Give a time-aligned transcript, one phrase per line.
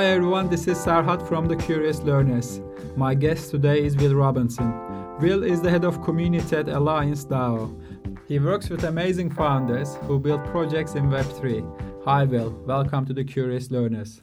[0.00, 2.62] Hi everyone, this is Sarhat from the Curious Learners.
[2.96, 4.72] My guest today is Will Robinson.
[5.18, 7.78] Will is the head of community at Alliance DAO.
[8.26, 12.02] He works with amazing founders who build projects in Web3.
[12.06, 14.22] Hi Will, welcome to the Curious Learners.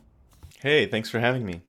[0.62, 1.62] Hey, thanks for having me.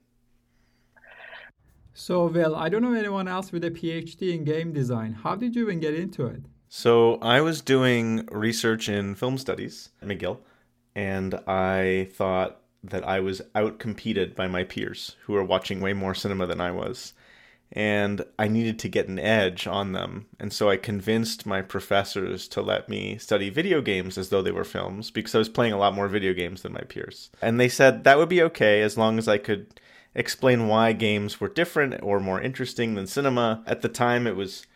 [1.93, 5.13] So, Will, I don't know anyone else with a PhD in game design.
[5.23, 6.41] How did you even get into it?
[6.71, 10.39] So, I was doing research in film studies at McGill,
[10.95, 16.15] and I thought that I was outcompeted by my peers who were watching way more
[16.15, 17.13] cinema than I was.
[17.71, 20.27] And I needed to get an edge on them.
[20.41, 24.53] And so I convinced my professors to let me study video games as though they
[24.53, 27.31] were films because I was playing a lot more video games than my peers.
[27.43, 29.81] And they said that would be okay as long as I could
[30.15, 33.63] explain why games were different or more interesting than cinema.
[33.67, 34.67] At the time, it was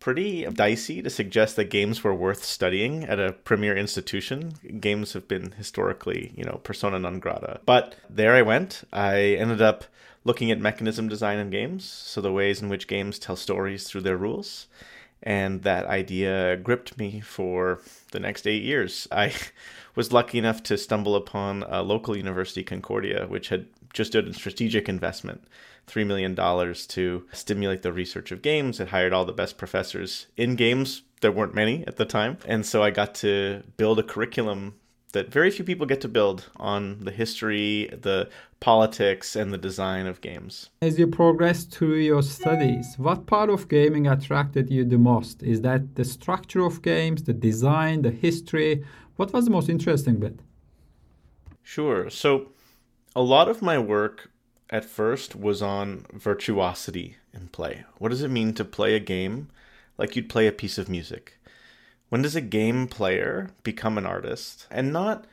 [0.00, 4.54] pretty dicey to suggest that games were worth studying at a premier institution.
[4.80, 7.60] Games have been historically, you know, persona non grata.
[7.66, 8.84] But there I went.
[8.92, 9.84] I ended up
[10.24, 14.02] looking at mechanism design in games, so the ways in which games tell stories through
[14.02, 14.66] their rules.
[15.22, 17.80] And that idea gripped me for
[18.12, 19.08] the next eight years.
[19.10, 19.34] I
[19.96, 24.34] was lucky enough to stumble upon a local university, Concordia, which had just did a
[24.34, 25.42] strategic investment,
[25.88, 28.80] $3 million to stimulate the research of games.
[28.80, 31.02] It hired all the best professors in games.
[31.20, 32.38] There weren't many at the time.
[32.46, 34.74] And so I got to build a curriculum
[35.12, 38.28] that very few people get to build on the history, the
[38.60, 40.70] politics, and the design of games.
[40.82, 45.42] As you progressed through your studies, what part of gaming attracted you the most?
[45.42, 48.84] Is that the structure of games, the design, the history?
[49.16, 50.40] What was the most interesting bit?
[51.62, 52.10] Sure.
[52.10, 52.52] So,
[53.16, 54.30] a lot of my work
[54.70, 57.84] at first was on virtuosity in play.
[57.98, 59.48] What does it mean to play a game
[59.96, 61.38] like you'd play a piece of music?
[62.08, 64.66] When does a game player become an artist?
[64.70, 65.26] And not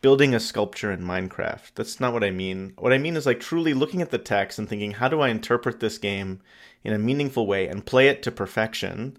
[0.00, 1.72] building a sculpture in Minecraft.
[1.74, 2.74] That's not what I mean.
[2.78, 5.28] What I mean is like truly looking at the text and thinking, how do I
[5.28, 6.40] interpret this game
[6.84, 9.16] in a meaningful way and play it to perfection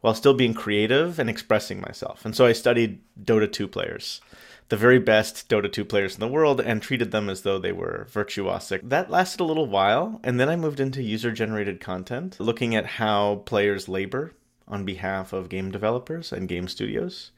[0.00, 2.24] while still being creative and expressing myself?
[2.24, 4.20] And so I studied Dota 2 players
[4.68, 7.72] the very best Dota 2 players in the world and treated them as though they
[7.72, 8.88] were virtuosic.
[8.88, 12.86] That lasted a little while, and then I moved into user generated content, looking at
[12.86, 14.32] how players labor
[14.66, 17.30] on behalf of game developers and game studios.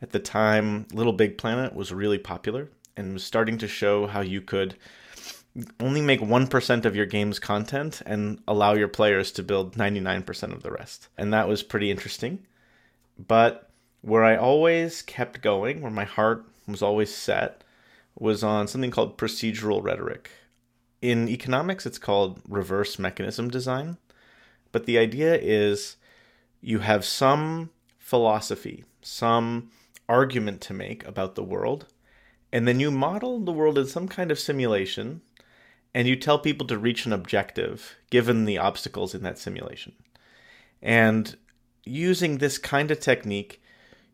[0.00, 4.22] At the time, Little Big Planet was really popular and was starting to show how
[4.22, 4.76] you could
[5.80, 10.62] only make 1% of your game's content and allow your players to build 99% of
[10.62, 11.08] the rest.
[11.18, 12.46] And that was pretty interesting.
[13.18, 13.68] But
[14.00, 17.64] where I always kept going, where my heart was always set
[18.18, 20.30] was on something called procedural rhetoric.
[21.00, 23.96] In economics, it's called reverse mechanism design.
[24.72, 25.96] But the idea is
[26.60, 29.70] you have some philosophy, some
[30.08, 31.86] argument to make about the world,
[32.52, 35.22] and then you model the world in some kind of simulation,
[35.94, 39.92] and you tell people to reach an objective given the obstacles in that simulation.
[40.82, 41.36] And
[41.84, 43.62] using this kind of technique,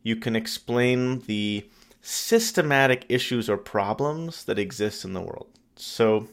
[0.03, 1.69] you can explain the
[2.07, 5.49] systematic issues or problems that exist in the world.
[5.75, 6.29] So,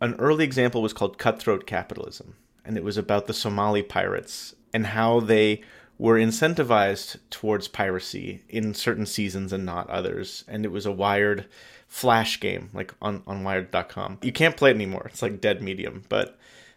[0.00, 2.34] an early example was called cutthroat capitalism,
[2.64, 5.62] and it was about the Somali pirates and how they
[5.98, 10.42] were incentivized towards piracy in certain seasons and not others.
[10.48, 11.46] And it was a wired
[11.86, 14.18] flash game, like on, on wired.com.
[14.22, 16.36] You can't play it anymore, it's like dead medium, but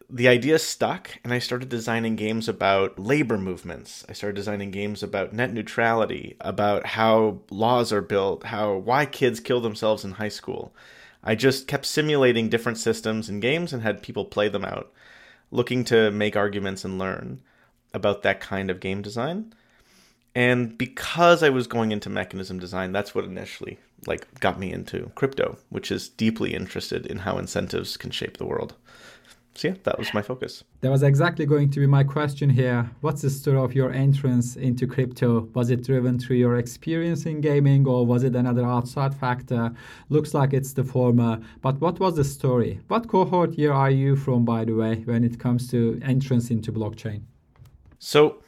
[0.10, 4.06] the idea stuck and I started designing games about labor movements.
[4.08, 9.40] I started designing games about net neutrality, about how laws are built, how why kids
[9.40, 10.74] kill themselves in high school.
[11.24, 14.92] I just kept simulating different systems and games and had people play them out,
[15.50, 17.42] looking to make arguments and learn
[17.94, 19.54] about that kind of game design.
[20.36, 25.12] And because I was going into mechanism design, that's what initially like got me into
[25.16, 28.76] crypto, which is deeply interested in how incentives can shape the world
[29.56, 30.66] so yeah, that was my focus.
[30.82, 32.92] That was exactly going to be my question here.
[33.00, 35.47] What's the story of your entrance into crypto?
[35.53, 39.74] Was it driven through your experience in gaming or was it another outside factor?
[40.09, 41.40] Looks like it's the former.
[41.62, 42.82] But what was the story?
[42.90, 46.74] What cohort year are you from, by the way, when it comes to entrance into
[46.74, 47.22] blockchain?
[47.97, 48.44] So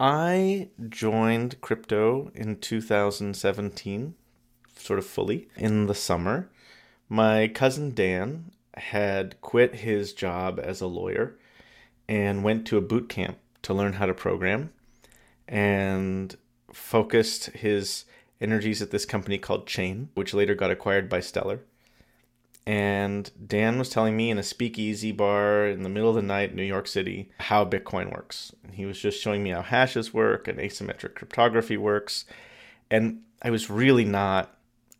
[0.00, 4.14] I joined crypto in 2017,
[4.74, 6.50] sort of fully, in the summer.
[7.08, 11.36] My cousin Dan had quit his job as a lawyer
[12.08, 14.72] and went to a boot camp to learn how to program
[15.46, 16.36] and
[16.72, 18.04] focused his
[18.40, 21.60] energies at this company called Chain, which later got acquired by Stellar.
[22.66, 26.50] And Dan was telling me in a speakeasy bar in the middle of the night
[26.50, 28.54] in New York City how Bitcoin works.
[28.62, 32.24] And he was just showing me how hashes work and asymmetric cryptography works.
[32.90, 34.56] And I was really not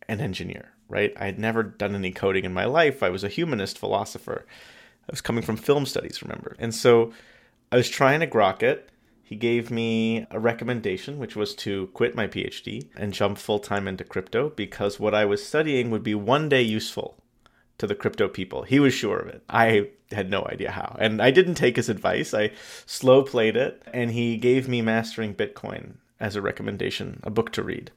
[0.09, 1.15] an engineer right?
[1.19, 3.03] I had never done any coding in my life.
[3.03, 4.45] I was a humanist philosopher.
[5.09, 6.57] I was coming from film studies, remember?
[6.59, 7.13] And so
[7.73, 8.91] I was trying to grok it.
[9.23, 13.87] He gave me a recommendation, which was to quit my PhD and jump full time
[13.87, 17.17] into crypto because what I was studying would be one day useful
[17.79, 18.63] to the crypto people.
[18.63, 19.43] He was sure of it.
[19.49, 20.97] I had no idea how.
[20.99, 22.35] And I didn't take his advice.
[22.35, 22.51] I
[22.85, 27.63] slow played it, and he gave me Mastering Bitcoin as a recommendation, a book to
[27.63, 27.91] read.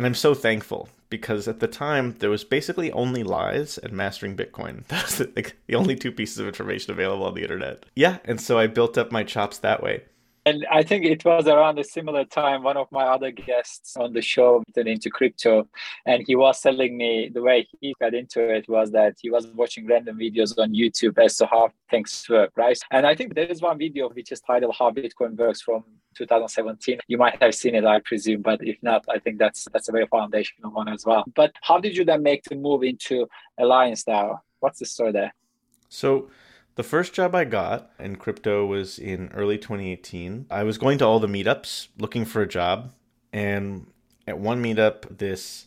[0.00, 4.34] And I'm so thankful because at the time there was basically only lies and mastering
[4.34, 4.82] Bitcoin.
[4.88, 7.84] That's the, the only two pieces of information available on the internet.
[7.94, 10.04] Yeah, and so I built up my chops that way.
[10.46, 14.12] And I think it was around a similar time, one of my other guests on
[14.12, 15.68] the show got into crypto.
[16.06, 19.46] And he was telling me the way he got into it was that he was
[19.48, 22.78] watching random videos on YouTube as to how things work, right?
[22.90, 25.84] And I think there is one video which is titled How Bitcoin Works from
[26.16, 26.98] 2017.
[27.06, 29.92] You might have seen it, I presume, but if not, I think that's that's a
[29.92, 31.24] very foundational one as well.
[31.34, 33.26] But how did you then make the move into
[33.58, 34.42] Alliance now?
[34.60, 35.34] What's the story there?
[35.88, 36.30] So
[36.80, 40.46] the first job I got in crypto was in early 2018.
[40.50, 42.94] I was going to all the meetups looking for a job,
[43.34, 43.86] and
[44.26, 45.66] at one meetup, this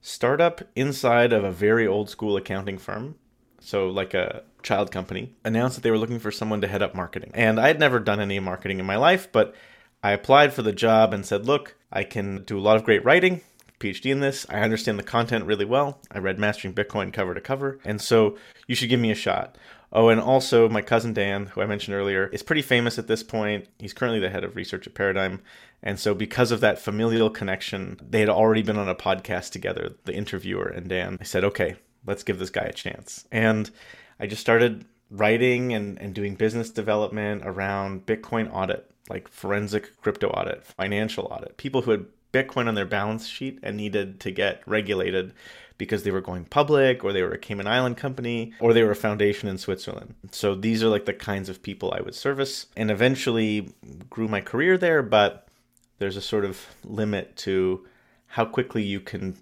[0.00, 3.16] startup inside of a very old school accounting firm,
[3.60, 6.94] so like a child company, announced that they were looking for someone to head up
[6.94, 7.32] marketing.
[7.34, 9.54] And I had never done any marketing in my life, but
[10.02, 13.04] I applied for the job and said, Look, I can do a lot of great
[13.04, 13.42] writing.
[13.84, 14.46] PhD in this.
[14.48, 16.00] I understand the content really well.
[16.10, 17.78] I read Mastering Bitcoin cover to cover.
[17.84, 19.58] And so you should give me a shot.
[19.94, 23.22] Oh, and also my cousin Dan, who I mentioned earlier, is pretty famous at this
[23.22, 23.68] point.
[23.78, 25.40] He's currently the head of research at Paradigm.
[25.84, 29.94] And so, because of that familial connection, they had already been on a podcast together,
[30.04, 31.18] the interviewer and Dan.
[31.20, 33.24] I said, okay, let's give this guy a chance.
[33.30, 33.70] And
[34.18, 40.28] I just started writing and, and doing business development around Bitcoin audit, like forensic crypto
[40.30, 44.60] audit, financial audit, people who had Bitcoin on their balance sheet and needed to get
[44.66, 45.32] regulated
[45.78, 48.92] because they were going public or they were a Cayman Island company or they were
[48.92, 50.14] a foundation in Switzerland.
[50.30, 53.72] So these are like the kinds of people I would service and eventually
[54.10, 55.48] grew my career there, but
[55.98, 57.86] there's a sort of limit to
[58.26, 59.36] how quickly you can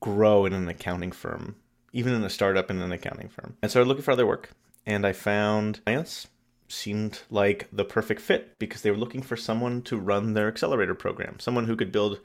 [0.00, 1.56] grow in an accounting firm,
[1.92, 3.56] even in a startup in an accounting firm.
[3.62, 4.50] And so started looking for other work
[4.86, 6.28] and I found Alliance
[6.68, 10.94] seemed like the perfect fit because they were looking for someone to run their accelerator
[10.94, 12.20] program, someone who could build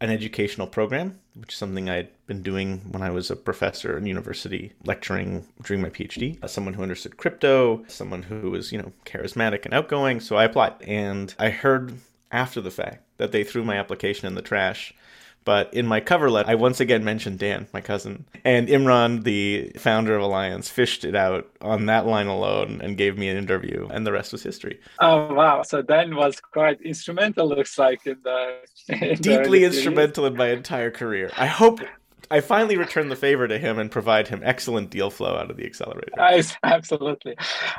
[0.00, 4.06] an educational program, which is something I'd been doing when I was a professor in
[4.06, 6.38] university, lecturing during my PhD.
[6.42, 10.20] As someone who understood crypto, someone who was, you know, charismatic and outgoing.
[10.20, 10.74] So I applied.
[10.82, 11.98] And I heard
[12.30, 14.92] after the fact that they threw my application in the trash
[15.46, 18.26] but in my cover letter, I once again mentioned Dan, my cousin.
[18.44, 23.16] And Imran, the founder of Alliance, fished it out on that line alone and gave
[23.16, 24.80] me an interview, and the rest was history.
[24.98, 25.62] Oh, wow.
[25.62, 28.56] So Dan was quite instrumental, looks like, in the.
[28.88, 31.30] In Deeply the instrumental in my entire career.
[31.36, 31.80] I hope
[32.30, 35.56] I finally return the favor to him and provide him excellent deal flow out of
[35.56, 36.12] the accelerator.
[36.62, 37.36] Absolutely.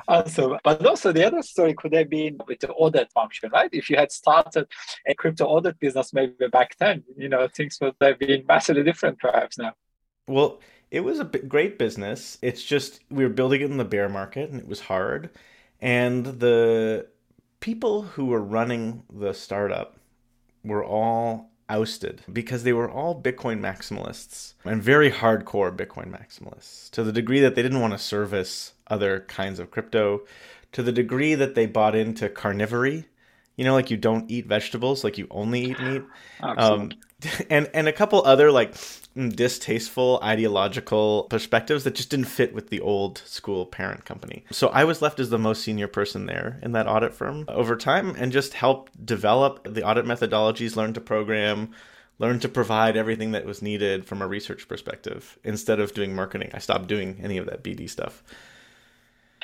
[0.08, 0.58] Awesome.
[0.64, 3.70] But also the other story could have been with the audit function, right?
[3.74, 4.68] If you had started
[5.08, 9.20] a crypto audit business maybe back then, you know, things would have been massively different
[9.20, 9.74] perhaps now.
[10.28, 10.60] Well,
[10.92, 12.38] it was a great business.
[12.42, 15.30] It's just we were building it in the bear market and it was hard.
[15.82, 17.08] And the
[17.60, 19.98] people who were running the startup
[20.64, 27.04] were all ousted because they were all Bitcoin maximalists and very hardcore Bitcoin maximalists to
[27.04, 30.22] the degree that they didn't want to service other kinds of crypto,
[30.72, 33.06] to the degree that they bought into carnivory.
[33.56, 36.04] You know, like you don't eat vegetables, like you only eat meat.
[36.58, 36.92] Um,
[37.50, 42.70] and and a couple other like mm, distasteful ideological perspectives that just didn't fit with
[42.70, 44.46] the old school parent company.
[44.52, 47.76] So I was left as the most senior person there in that audit firm over
[47.76, 51.72] time and just helped develop the audit methodologies, learn to program,
[52.20, 56.52] learn to provide everything that was needed from a research perspective instead of doing marketing.
[56.54, 58.24] I stopped doing any of that BD stuff.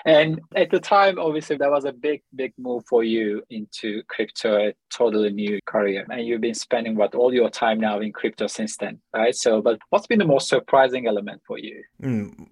[0.06, 4.70] And at the time, obviously, that was a big, big move for you into crypto,
[4.70, 6.06] a totally new career.
[6.10, 9.36] And you've been spending what all your time now in crypto since then, right?
[9.36, 11.84] So, but what's been the most surprising element for you?
[12.02, 12.48] Mm,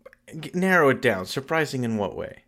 [0.53, 1.25] narrow it down.
[1.25, 2.43] Surprising in what way?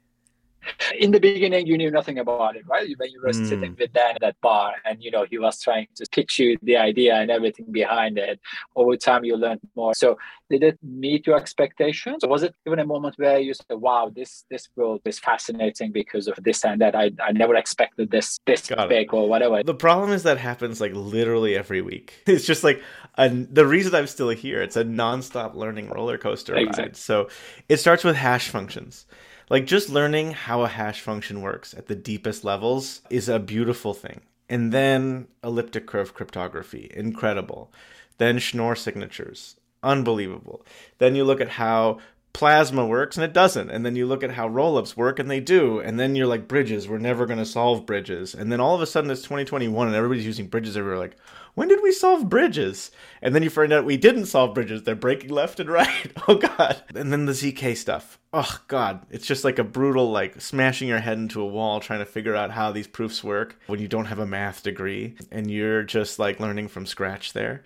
[0.99, 2.89] In the beginning you knew nothing about it right?
[2.97, 3.47] When you were mm.
[3.47, 6.57] sitting with dan at that bar and you know he was trying to pitch you
[6.63, 8.39] the idea and everything behind it
[8.75, 9.93] over time you learned more.
[9.93, 10.17] So
[10.49, 12.23] did it meet your expectations?
[12.23, 15.91] Or was it even a moment where you said wow this this world is fascinating
[15.91, 16.95] because of this and that.
[16.95, 19.13] I, I never expected this this Got big it.
[19.13, 19.63] or whatever?
[19.63, 22.13] The problem is that happens like literally every week.
[22.33, 22.81] It's just like
[23.17, 26.83] and the reason i'm still here it's a non-stop learning roller coaster exactly.
[26.83, 27.29] ride so
[27.69, 29.05] it starts with hash functions
[29.53, 33.93] like just learning how a hash function works at the deepest levels is a beautiful
[33.93, 34.21] thing.
[34.49, 37.71] And then elliptic curve cryptography, incredible.
[38.17, 40.65] Then Schnorr signatures, Unbelievable.
[40.97, 41.99] Then you look at how
[42.33, 43.69] plasma works and it doesn't.
[43.69, 45.79] And then you look at how rollups work and they do.
[45.79, 48.33] And then you're like, bridges, we're never going to solve bridges.
[48.33, 50.97] And then all of a sudden it's 2021 and everybody's using bridges everywhere.
[50.97, 51.15] Like,
[51.53, 52.89] when did we solve bridges?
[53.21, 54.81] And then you find out we didn't solve bridges.
[54.81, 56.11] They're breaking left and right.
[56.27, 56.81] Oh, God.
[56.95, 58.17] And then the ZK stuff.
[58.33, 59.05] Oh, God.
[59.11, 62.35] It's just like a brutal, like smashing your head into a wall trying to figure
[62.35, 66.17] out how these proofs work when you don't have a math degree and you're just
[66.17, 67.61] like learning from scratch there.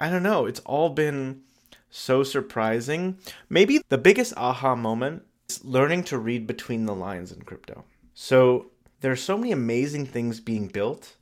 [0.00, 0.46] I don't know.
[0.46, 1.42] It's all been
[1.90, 3.18] so surprising.
[3.48, 7.84] Maybe the biggest aha moment is learning to read between the lines in crypto.
[8.14, 11.16] So there are so many amazing things being built,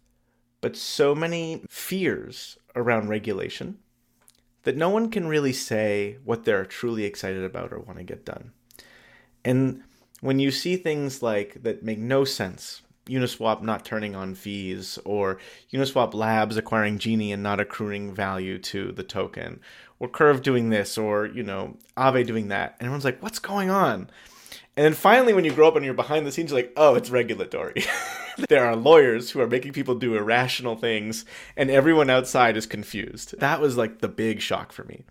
[0.61, 3.79] but so many fears around regulation
[4.63, 8.25] that no one can really say what they're truly excited about or want to get
[8.25, 8.53] done.
[9.45, 9.83] And
[10.21, 15.39] when you see things like that make no sense, Uniswap not turning on fees, or
[15.73, 19.61] Uniswap Labs acquiring Genie and not accruing value to the token,
[20.05, 23.71] or Curve doing this, or you know Aave doing that, and everyone's like, "What's going
[23.71, 24.11] on?"
[24.77, 26.95] And then finally, when you grow up and you're behind the scenes, you're like, "Oh,
[26.95, 27.85] it's regulatory."
[28.49, 31.25] there are lawyers who are making people do irrational things,
[31.57, 33.39] and everyone outside is confused.
[33.41, 35.05] That was like the big shock for me.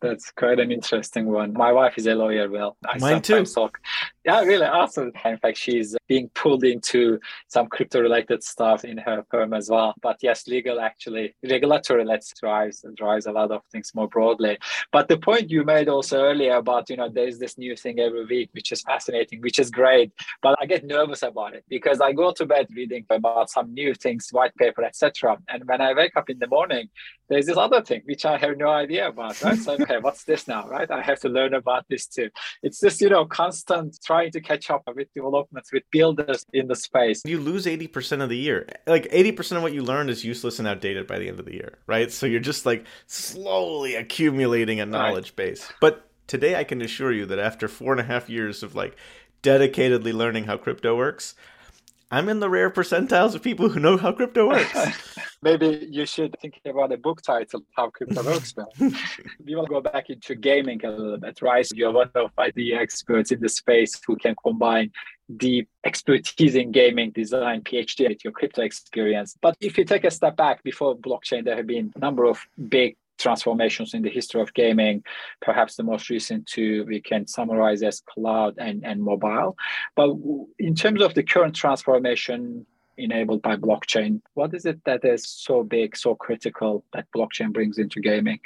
[0.00, 1.54] That's quite an interesting one.
[1.54, 2.50] My wife is a lawyer.
[2.50, 3.44] Well, I Mine too.
[3.46, 3.80] Talk.
[4.24, 5.12] Yeah, really awesome.
[5.24, 7.18] In fact, she's being pulled into
[7.48, 9.94] some crypto related stuff in her firm as well.
[10.02, 14.58] But yes, legal actually, regulatory let's drives drives a lot of things more broadly.
[14.92, 18.24] But the point you made also earlier about you know there's this new thing every
[18.24, 20.12] week, which is fascinating, which is great.
[20.42, 23.94] But I get nervous about it because I go to bed reading about some new
[23.94, 25.38] things, white paper, etc.
[25.48, 26.88] And when I wake up in the morning,
[27.28, 29.40] there's this other thing which I have no idea about.
[29.42, 29.58] Right?
[29.58, 30.68] So okay, what's this now?
[30.68, 30.90] Right?
[30.90, 32.30] I have to learn about this too.
[32.62, 36.74] It's just you know constant trying to catch up with developments with builders in the
[36.74, 37.22] space.
[37.24, 38.66] You lose eighty percent of the year.
[38.86, 41.46] Like eighty percent of what you learned is useless and outdated by the end of
[41.46, 41.78] the year.
[41.86, 42.10] Right?
[42.10, 45.48] So you're just like slowly accumulating a knowledge right.
[45.48, 45.72] base.
[45.80, 48.96] But today I can assure you that after four and a half years of like
[49.42, 51.34] dedicatedly learning how crypto works,
[52.14, 54.72] I'm in the rare percentiles of people who know how crypto works.
[55.42, 58.54] Maybe you should think about a book title, How Crypto Works.
[59.44, 61.66] we will go back into gaming a little bit, right?
[61.74, 64.92] You're one of the experts in the space who can combine
[65.36, 69.36] deep expertise in gaming design, PhD with your crypto experience.
[69.42, 72.38] But if you take a step back before blockchain, there have been a number of
[72.68, 75.02] big transformations in the history of gaming.
[75.40, 79.56] Perhaps the most recent two we can summarize as cloud and, and mobile.
[79.96, 80.14] But
[80.58, 82.66] in terms of the current transformation
[82.96, 87.78] enabled by blockchain, what is it that is so big, so critical that blockchain brings
[87.78, 88.40] into gaming?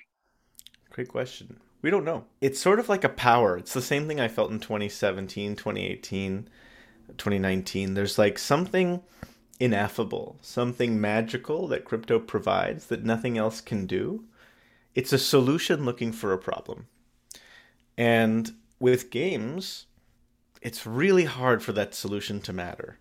[0.90, 1.58] Great question.
[1.80, 2.24] We don't know.
[2.40, 3.56] It's sort of like a power.
[3.56, 6.48] It's the same thing I felt in 2017, 2018,
[7.16, 7.94] 2019.
[7.94, 9.02] There's like something
[9.60, 14.24] ineffable, something magical that crypto provides that nothing else can do
[14.98, 16.88] it's a solution looking for a problem.
[17.96, 18.50] And
[18.80, 19.86] with games,
[20.60, 22.98] it's really hard for that solution to matter.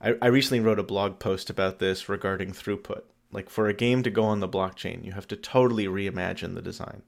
[0.00, 3.02] I, I recently wrote a blog post about this regarding throughput.
[3.30, 6.62] Like for a game to go on the blockchain, you have to totally reimagine the
[6.62, 7.04] design.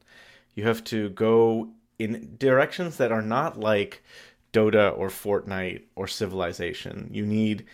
[0.54, 4.04] You have to go in directions that are not like
[4.52, 7.08] Dota or Fortnite or Civilization.
[7.10, 7.66] You need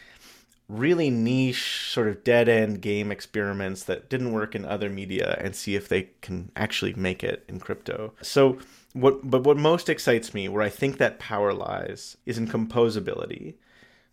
[0.68, 5.54] really niche sort of dead end game experiments that didn't work in other media and
[5.54, 8.12] see if they can actually make it in crypto.
[8.22, 8.58] So
[8.94, 13.54] what but what most excites me where I think that power lies is in composability.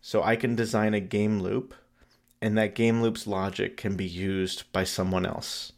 [0.00, 1.74] So I can design a game loop
[2.42, 5.72] and that game loop's logic can be used by someone else.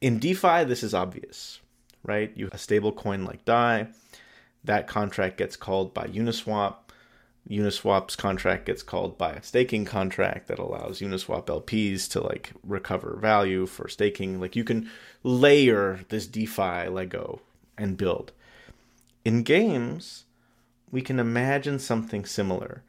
[0.00, 1.60] In DeFi this is obvious,
[2.02, 2.32] right?
[2.34, 3.88] You have a stable coin like DAI,
[4.64, 6.81] that contract gets called by Uniswap
[7.48, 13.18] Uniswap's contract gets called by a staking contract that allows Uniswap LPs to like recover
[13.20, 14.40] value for staking.
[14.40, 14.88] Like you can
[15.22, 17.40] layer this DeFi Lego
[17.76, 18.32] and build.
[19.24, 20.24] In games,
[20.90, 22.82] we can imagine something similar.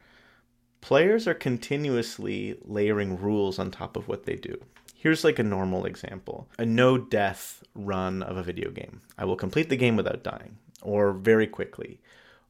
[0.82, 4.62] Players are continuously layering rules on top of what they do.
[4.96, 9.02] Here's like a normal example a no death run of a video game.
[9.18, 12.00] I will complete the game without dying, or very quickly,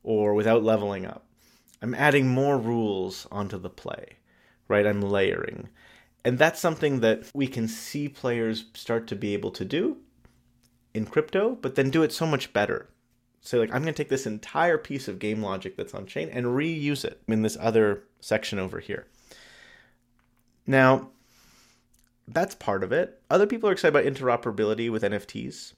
[0.04, 1.26] or without leveling up
[1.84, 4.16] I'm adding more rules onto the play,
[4.70, 4.88] right?
[4.88, 5.68] I'm layering.
[6.24, 9.98] And that's something that we can see players start to be able to do
[10.94, 12.90] in crypto, but then do it so much better.
[13.42, 16.30] So, like, I'm going to take this entire piece of game logic that's on chain
[16.30, 19.08] and reuse it in this other section over here.
[20.66, 21.10] Now,
[22.30, 23.22] that's part of it.
[23.30, 24.12] Other people are excited about
[24.42, 25.74] interoperability with NFTs.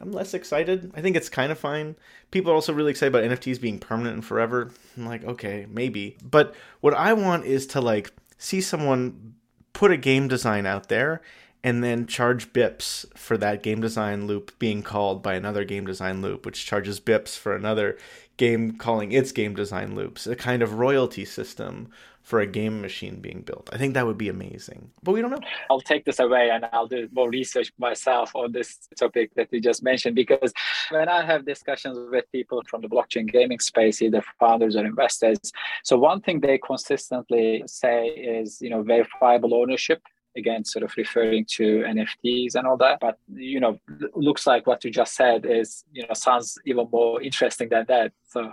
[0.00, 0.90] I'm less excited.
[0.94, 1.96] I think it's kind of fine.
[2.30, 4.70] People are also really excited about NFTs being permanent and forever.
[4.96, 6.16] I'm like, okay, maybe.
[6.22, 9.34] But what I want is to like see someone
[9.72, 11.20] put a game design out there
[11.62, 16.22] and then charge bips for that game design loop being called by another game design
[16.22, 17.98] loop, which charges bips for another
[18.38, 21.90] game calling its game design loops, a kind of royalty system
[22.30, 23.68] for a game machine being built.
[23.72, 25.44] I think that would be amazing, but we don't know.
[25.68, 29.60] I'll take this away and I'll do more research myself on this topic that you
[29.60, 30.52] just mentioned because
[30.90, 35.40] when I have discussions with people from the blockchain gaming space, either founders or investors,
[35.82, 40.00] so one thing they consistently say is, you know, verifiable ownership
[40.36, 41.64] again sort of referring to
[41.96, 43.76] nfts and all that but you know
[44.14, 48.12] looks like what you just said is you know sounds even more interesting than that
[48.28, 48.52] so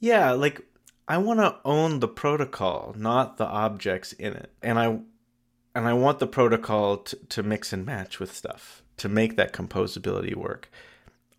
[0.00, 0.62] yeah like
[1.08, 4.52] I want to own the protocol, not the objects in it.
[4.62, 5.00] And I
[5.74, 9.52] and I want the protocol to, to mix and match with stuff to make that
[9.52, 10.70] composability work.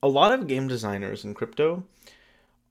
[0.01, 1.83] A lot of game designers in crypto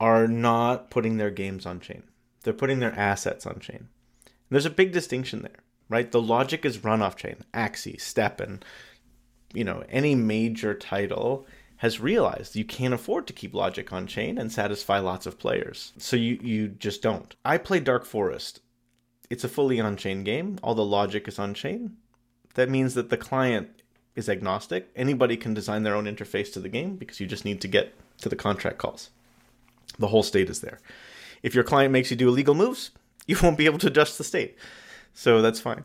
[0.01, 2.03] are not putting their games on chain.
[2.43, 3.89] They're putting their assets on chain.
[4.27, 6.11] And there's a big distinction there, right?
[6.11, 7.37] The logic is run off chain.
[7.55, 8.63] Axie, STEPN,
[9.55, 11.47] you know, any major title
[11.83, 15.93] has realized you can't afford to keep logic on chain and satisfy lots of players.
[15.99, 17.35] So you, you just don't.
[17.45, 18.61] I play Dark Forest.
[19.29, 20.61] It's a fully on chain game.
[20.62, 21.97] All the logic is on chain.
[22.55, 23.83] That means that the client
[24.15, 24.91] is agnostic.
[24.95, 27.93] Anybody can design their own interface to the game because you just need to get
[28.19, 29.11] to the contract calls.
[29.99, 30.79] The whole state is there.
[31.43, 32.93] If your client makes you do illegal moves,
[33.27, 34.57] you won't be able to adjust the state.
[35.15, 35.83] So that's fine.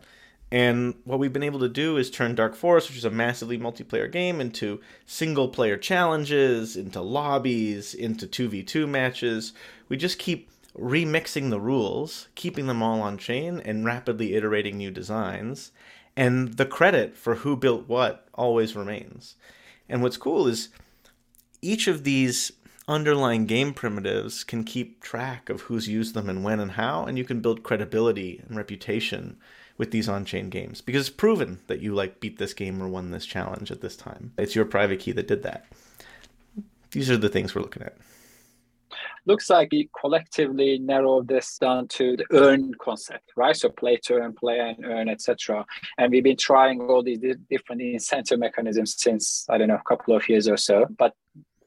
[0.51, 3.58] And what we've been able to do is turn Dark Forest, which is a massively
[3.58, 9.51] multiplayer game, into single player challenges, into lobbies, into 2v2 matches.
[9.89, 14.92] We just keep remixing the rules, keeping them all on chain, and rapidly iterating new
[14.92, 15.72] designs.
[16.16, 19.36] And the credit for who built what always remains.
[19.89, 20.70] And what's cool is
[21.62, 22.54] each of these
[22.88, 27.18] underlying game primitives can keep track of who's used them and when and how, and
[27.18, 29.36] you can build credibility and reputation
[29.77, 33.12] with these on-chain games because it's proven that you like beat this game or won
[33.12, 34.33] this challenge at this time.
[34.37, 35.66] It's your private key that did that.
[36.92, 37.96] These are the things we're looking at.
[39.25, 43.55] Looks like we collectively narrowed this down to the earn concept, right?
[43.55, 45.66] So play to earn, play and earn, etc.
[45.98, 50.16] And we've been trying all these different incentive mechanisms since I don't know a couple
[50.16, 50.85] of years or so.
[50.98, 51.13] But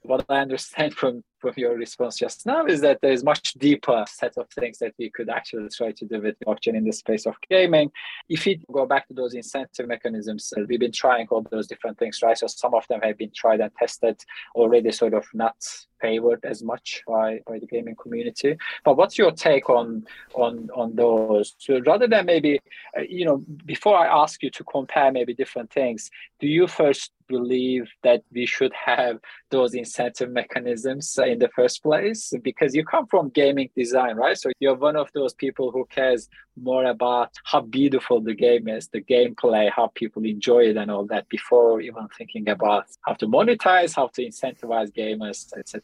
[0.03, 4.05] what I understand from from your response just now is that there is much deeper
[4.09, 7.27] set of things that we could actually try to do with blockchain in the space
[7.27, 7.91] of gaming.
[8.29, 11.99] If we go back to those incentive mechanisms, uh, we've been trying all those different
[11.99, 12.37] things, right?
[12.37, 14.23] So some of them have been tried and tested
[14.55, 15.57] already, sort of not
[16.01, 18.57] favored as much by, by the gaming community.
[18.85, 21.55] But what's your take on on on those?
[21.59, 22.61] So rather than maybe,
[22.97, 26.11] uh, you know, before I ask you to compare maybe different things,
[26.41, 29.19] do you first believe that we should have
[29.51, 32.33] those incentive mechanisms in the first place?
[32.43, 34.37] Because you come from gaming design, right?
[34.37, 36.29] So you're one of those people who cares
[36.61, 41.07] more about how beautiful the game is, the gameplay, how people enjoy it, and all
[41.07, 45.83] that before even thinking about how to monetize, how to incentivize gamers, etc.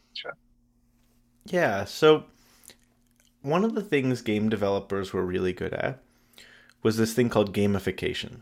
[1.45, 1.85] Yeah.
[1.85, 2.25] So
[3.41, 5.99] one of the things game developers were really good at
[6.83, 8.41] was this thing called gamification.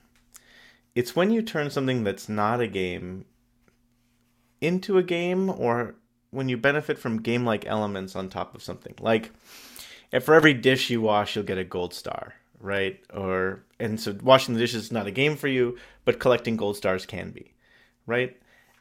[0.93, 3.25] It's when you turn something that's not a game
[4.61, 5.95] into a game or
[6.31, 8.95] when you benefit from game like elements on top of something.
[8.99, 9.31] Like
[10.15, 12.99] if for every dish you wash, you'll get a gold star, right?
[13.13, 16.77] Or and so washing the dishes is not a game for you, but collecting gold
[16.77, 17.53] stars can be,
[18.07, 18.35] right?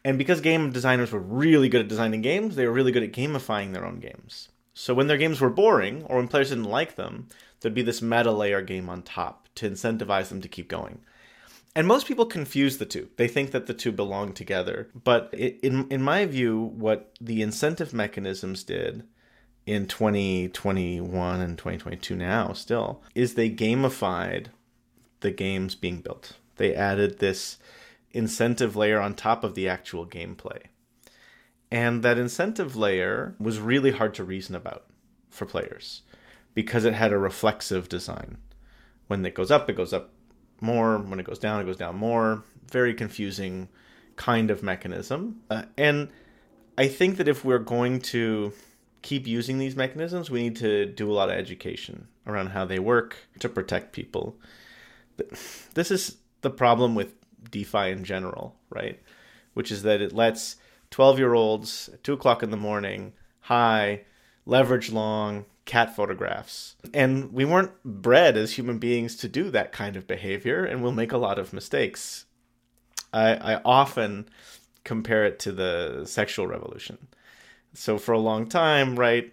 [0.05, 3.13] And because game designers were really good at designing games, they were really good at
[3.13, 4.51] gamifying their own games.
[4.75, 7.29] So when their games were boring or when players didn't like them,
[7.61, 11.01] there'd be this meta layer game on top to incentivize them to keep going.
[11.75, 13.09] And most people confuse the two.
[13.17, 14.89] They think that the two belong together.
[14.95, 19.05] But in in my view, what the incentive mechanisms did
[19.67, 24.47] in 2021 and 2022 now still is they gamified
[25.21, 26.35] the games being built.
[26.57, 27.59] They added this
[28.13, 30.65] incentive layer on top of the actual gameplay.
[31.71, 34.85] And that incentive layer was really hard to reason about
[35.31, 36.03] for players
[36.55, 38.37] because it had a reflexive design.
[39.09, 40.11] When it goes up, it goes up
[40.61, 40.99] more.
[40.99, 42.45] When it goes down, it goes down more.
[42.71, 43.69] Very confusing
[44.17, 45.41] kind of mechanism.
[45.51, 46.11] Uh, and
[46.79, 48.53] I think that if we're going to
[49.05, 52.79] keep using these mechanisms, we need to do a lot of education around how they
[52.79, 54.37] work to protect people.
[55.75, 57.15] This is the problem with
[57.51, 58.99] DeFi in general, right?
[59.53, 60.57] Which is that it lets
[60.91, 64.01] 12 year olds at 2 o'clock in the morning, high,
[64.47, 66.77] leverage long, cat photographs.
[66.95, 70.93] And we weren't bred as human beings to do that kind of behavior, and we'll
[70.93, 72.25] make a lot of mistakes.
[73.13, 74.31] I, I often
[74.83, 77.09] compare it to the sexual revolution.
[77.77, 79.33] So, for a long time, right,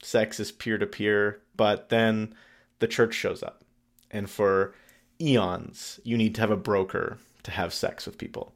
[0.00, 2.32] sex is peer to peer, but then
[2.78, 3.64] the church shows up.
[4.12, 4.74] And for
[5.20, 8.54] eons, you need to have a broker to have sex with people.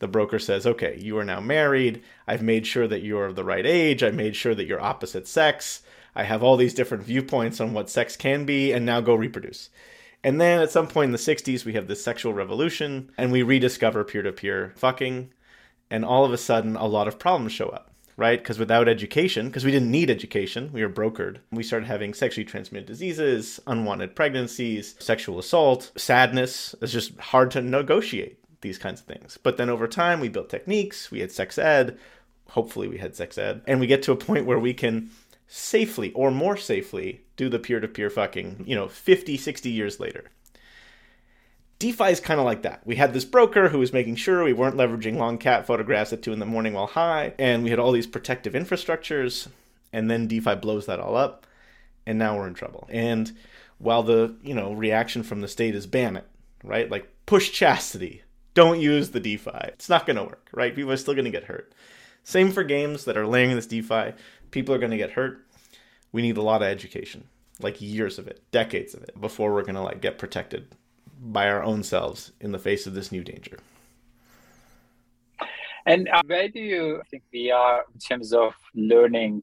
[0.00, 2.02] The broker says, okay, you are now married.
[2.26, 4.02] I've made sure that you're of the right age.
[4.02, 5.82] I made sure that you're opposite sex.
[6.16, 9.70] I have all these different viewpoints on what sex can be, and now go reproduce.
[10.24, 13.42] And then at some point in the 60s, we have this sexual revolution, and we
[13.42, 15.32] rediscover peer to peer fucking,
[15.88, 18.38] and all of a sudden, a lot of problems show up right?
[18.38, 21.38] Because without education, because we didn't need education, we were brokered.
[21.50, 26.74] We started having sexually transmitted diseases, unwanted pregnancies, sexual assault, sadness.
[26.80, 29.38] It's just hard to negotiate these kinds of things.
[29.42, 31.98] But then over time, we built techniques, we had sex ed,
[32.48, 35.10] hopefully, we had sex ed, and we get to a point where we can
[35.46, 40.00] safely or more safely do the peer to peer fucking, you know, 50, 60 years
[40.00, 40.30] later.
[41.78, 42.80] DeFi is kind of like that.
[42.86, 46.22] We had this broker who was making sure we weren't leveraging long cat photographs at
[46.22, 49.48] two in the morning while high, and we had all these protective infrastructures,
[49.92, 51.46] and then DeFi blows that all up,
[52.06, 52.88] and now we're in trouble.
[52.90, 53.30] And
[53.78, 56.26] while the you know reaction from the state is ban it,
[56.64, 56.90] right?
[56.90, 58.22] Like push chastity,
[58.54, 59.68] don't use the DeFi.
[59.68, 60.74] It's not going to work, right?
[60.74, 61.74] People are still going to get hurt.
[62.24, 64.14] Same for games that are layering this DeFi.
[64.50, 65.46] People are going to get hurt.
[66.10, 67.28] We need a lot of education,
[67.60, 70.68] like years of it, decades of it, before we're going to like get protected
[71.20, 73.58] by our own selves in the face of this new danger.
[75.86, 79.42] And uh, where do you think we are in terms of learning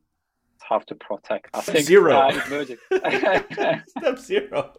[0.61, 1.49] how to protect?
[1.53, 2.13] I think, zero.
[2.13, 4.73] Uh, Step zero.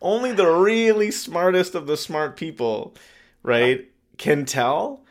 [0.00, 2.94] Only the really smartest of the smart people,
[3.42, 5.02] right, can tell.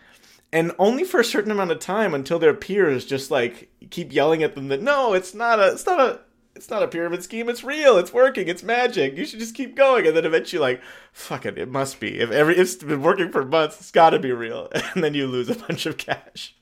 [0.51, 4.43] And only for a certain amount of time until their peers just like keep yelling
[4.43, 6.19] at them that no, it's not a, it's not a,
[6.55, 7.49] it's not a pyramid scheme.
[7.49, 7.97] It's real.
[7.97, 8.47] It's working.
[8.47, 9.17] It's magic.
[9.17, 10.05] You should just keep going.
[10.05, 12.19] And then eventually, like, fuck it, it must be.
[12.19, 14.69] If every it's been working for months, it's got to be real.
[14.93, 16.55] And then you lose a bunch of cash.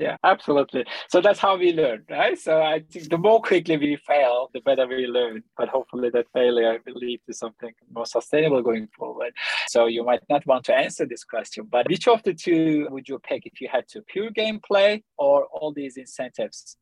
[0.00, 0.84] Yeah, absolutely.
[1.08, 2.38] So that's how we learn, right?
[2.38, 5.44] So I think the more quickly we fail, the better we learn.
[5.56, 9.32] But hopefully, that failure will lead to something more sustainable going forward.
[9.68, 13.08] So you might not want to answer this question, but which of the two would
[13.08, 16.76] you pick if you had to pure gameplay or all these incentives?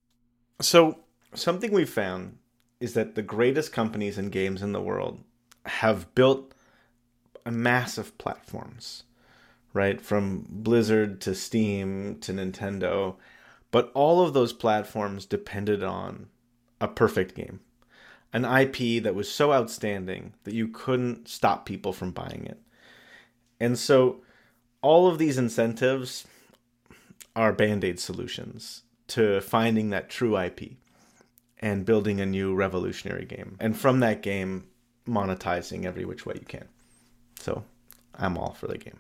[0.61, 0.99] So
[1.35, 2.39] something we've found
[2.81, 5.21] is that the greatest companies and games in the world
[5.67, 6.55] have built
[7.51, 9.05] massive platforms,
[9.73, 10.01] right?
[10.01, 13.17] From Blizzard to Steam to Nintendo.
[13.71, 16.27] But all of those platforms depended on
[16.81, 17.61] a perfect game,
[18.33, 22.61] an IP that was so outstanding that you couldn't stop people from buying it.
[23.59, 24.23] And so
[24.83, 26.27] all of these incentives
[27.35, 30.75] are band aid solutions to finding that true IP
[31.61, 33.57] and building a new revolutionary game.
[33.61, 34.67] And from that game,
[35.07, 36.69] monetizing every which way you can.
[37.39, 37.65] So
[38.15, 38.99] I'm all for the game.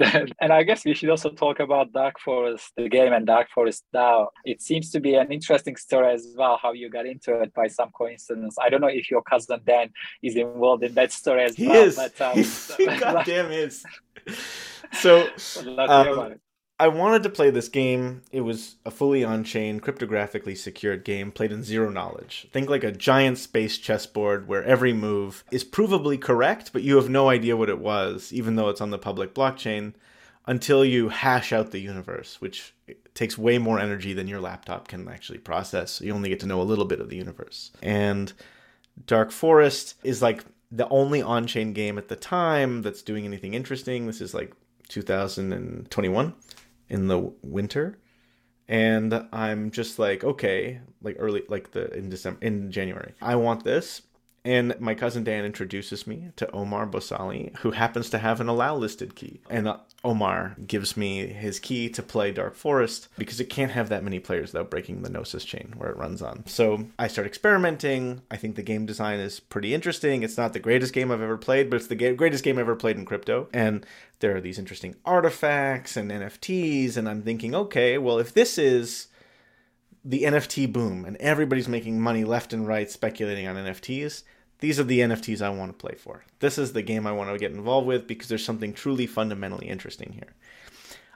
[0.40, 3.84] and I guess we should also talk about Dark Forest, the game and Dark Forest
[3.92, 4.30] now.
[4.44, 7.66] It seems to be an interesting story as well, how you got into it by
[7.66, 8.56] some coincidence.
[8.60, 9.90] I don't know if your cousin Dan
[10.22, 11.84] is involved in that story as he well.
[11.84, 11.96] Is.
[11.96, 12.36] But, um,
[12.78, 13.84] he goddamn is.
[14.92, 15.28] So,
[15.66, 16.36] um,
[16.80, 18.22] I wanted to play this game.
[18.32, 22.48] It was a fully on chain, cryptographically secured game played in zero knowledge.
[22.54, 27.10] Think like a giant space chessboard where every move is provably correct, but you have
[27.10, 29.92] no idea what it was, even though it's on the public blockchain,
[30.46, 32.72] until you hash out the universe, which
[33.12, 36.00] takes way more energy than your laptop can actually process.
[36.00, 37.72] You only get to know a little bit of the universe.
[37.82, 38.32] And
[39.06, 43.52] Dark Forest is like the only on chain game at the time that's doing anything
[43.52, 44.06] interesting.
[44.06, 44.54] This is like
[44.88, 46.34] 2021
[46.90, 47.98] in the winter
[48.70, 53.64] and I'm just like, okay, like early, like the in December, in January, I want
[53.64, 54.02] this.
[54.44, 58.74] And my cousin Dan introduces me to Omar Bosali, who happens to have an allow
[58.74, 59.40] listed key.
[59.50, 63.88] And uh, Omar gives me his key to play Dark Forest because it can't have
[63.90, 66.46] that many players without breaking the Gnosis chain where it runs on.
[66.46, 68.22] So I start experimenting.
[68.30, 70.22] I think the game design is pretty interesting.
[70.22, 72.76] It's not the greatest game I've ever played, but it's the greatest game I've ever
[72.76, 73.48] played in crypto.
[73.52, 73.84] And
[74.20, 76.96] there are these interesting artifacts and NFTs.
[76.96, 79.08] And I'm thinking, okay, well, if this is
[80.04, 84.22] the NFT boom and everybody's making money left and right speculating on NFTs,
[84.60, 86.24] these are the NFTs I want to play for.
[86.40, 89.68] This is the game I want to get involved with because there's something truly fundamentally
[89.68, 90.34] interesting here.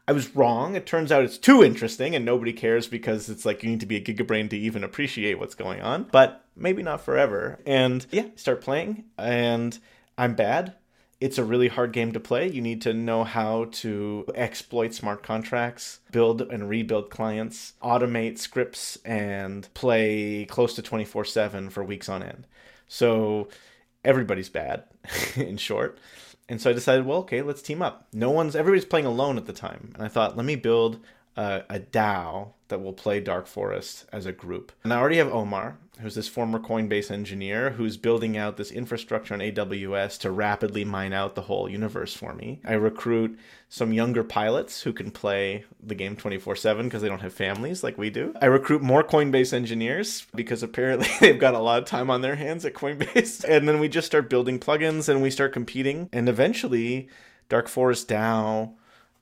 [0.06, 0.76] I was wrong.
[0.76, 3.86] It turns out it's too interesting and nobody cares because it's like you need to
[3.86, 7.58] be a gigabrain to even appreciate what's going on, but maybe not forever.
[7.64, 9.78] And yeah, start playing and
[10.18, 10.74] I'm bad
[11.20, 12.48] it's a really hard game to play.
[12.48, 18.98] You need to know how to exploit smart contracts, build and rebuild clients, automate scripts,
[19.04, 22.46] and play close to 24 7 for weeks on end.
[22.88, 23.48] So
[24.04, 24.84] everybody's bad,
[25.36, 25.98] in short.
[26.48, 28.06] And so I decided, well, okay, let's team up.
[28.12, 29.92] No one's, everybody's playing alone at the time.
[29.94, 31.00] And I thought, let me build
[31.36, 34.72] a, a DAO that will play Dark Forest as a group.
[34.82, 39.34] And I already have Omar, who's this former Coinbase engineer who's building out this infrastructure
[39.34, 42.60] on AWS to rapidly mine out the whole universe for me.
[42.64, 47.20] I recruit some younger pilots who can play the game 24 7 because they don't
[47.20, 48.34] have families like we do.
[48.40, 52.36] I recruit more Coinbase engineers because apparently they've got a lot of time on their
[52.36, 53.44] hands at Coinbase.
[53.54, 56.08] And then we just start building plugins and we start competing.
[56.12, 57.08] And eventually,
[57.48, 58.72] Dark Forest DAO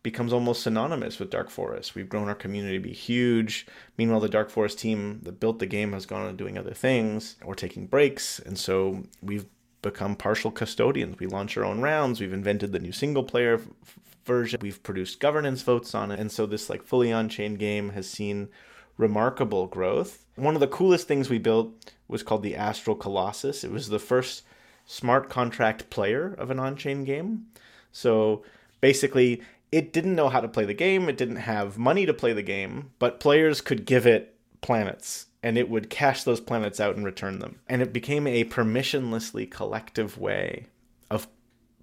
[0.03, 1.95] becomes almost synonymous with Dark Forest.
[1.95, 3.67] We've grown our community to be huge.
[3.97, 7.37] Meanwhile, the Dark Forest team that built the game has gone on doing other things
[7.45, 8.41] or taking breaks.
[8.41, 9.47] And so we've
[9.81, 11.19] become partial custodians.
[11.19, 12.21] We launch our own rounds.
[12.21, 14.61] We've invented the new single player f- version.
[14.63, 16.19] We've produced governance votes on it.
[16.19, 18.49] And so this like fully on chain game has seen
[18.97, 20.25] remarkable growth.
[20.37, 23.65] One of the coolest things we built was called the Astral Colossus.
[23.65, 24.43] It was the first
[24.85, 27.47] smart contract player of an on chain game.
[27.93, 28.43] So
[28.81, 31.09] basically, it didn't know how to play the game.
[31.09, 35.59] It didn't have money to play the game, but players could give it planets and
[35.59, 37.59] it would cash those planets out and return them.
[37.69, 40.67] And it became a permissionlessly collective way
[41.11, 41.27] of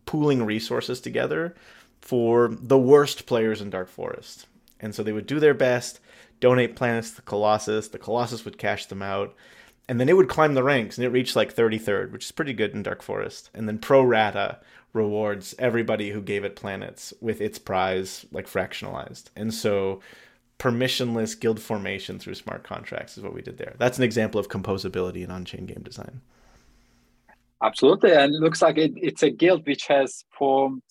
[0.06, 1.56] pooling resources together
[2.00, 4.46] for the worst players in Dark Forest.
[4.80, 6.00] And so they would do their best,
[6.40, 9.36] donate planets to the Colossus, the Colossus would cash them out,
[9.90, 12.54] and then it would climb the ranks and it reached like 33rd, which is pretty
[12.54, 13.50] good in Dark Forest.
[13.54, 14.60] And then pro rata
[14.94, 19.26] rewards everybody who gave it planets with its prize like fractionalized.
[19.36, 20.02] And so
[20.58, 23.76] permissionless guild formation through smart contracts is what we did there.
[23.78, 26.22] That's an example of composability in on-chain game design.
[27.64, 30.82] Absolutely, and it looks like it, it's a guild which has formed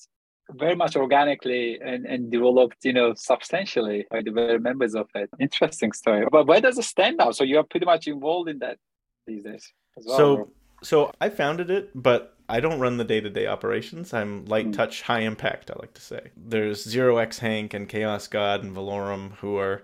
[0.52, 5.28] very much organically and, and developed, you know, substantially by the very members of it.
[5.38, 6.26] Interesting story.
[6.30, 7.30] But where does it stand now?
[7.32, 8.78] So you are pretty much involved in that
[9.26, 10.16] these days as well.
[10.16, 14.14] So, so I founded it, but I don't run the day to day operations.
[14.14, 14.72] I'm light mm.
[14.72, 16.30] touch, high impact, I like to say.
[16.36, 19.82] There's Zero X Hank and Chaos God and Valorum who are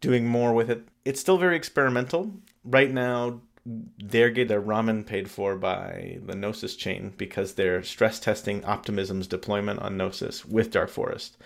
[0.00, 0.88] doing more with it.
[1.04, 2.32] It's still very experimental.
[2.64, 3.40] Right now,
[3.98, 9.26] they're getting their ramen paid for by the Gnosis chain because they're stress testing Optimism's
[9.26, 11.36] deployment on Gnosis with Dark Forest.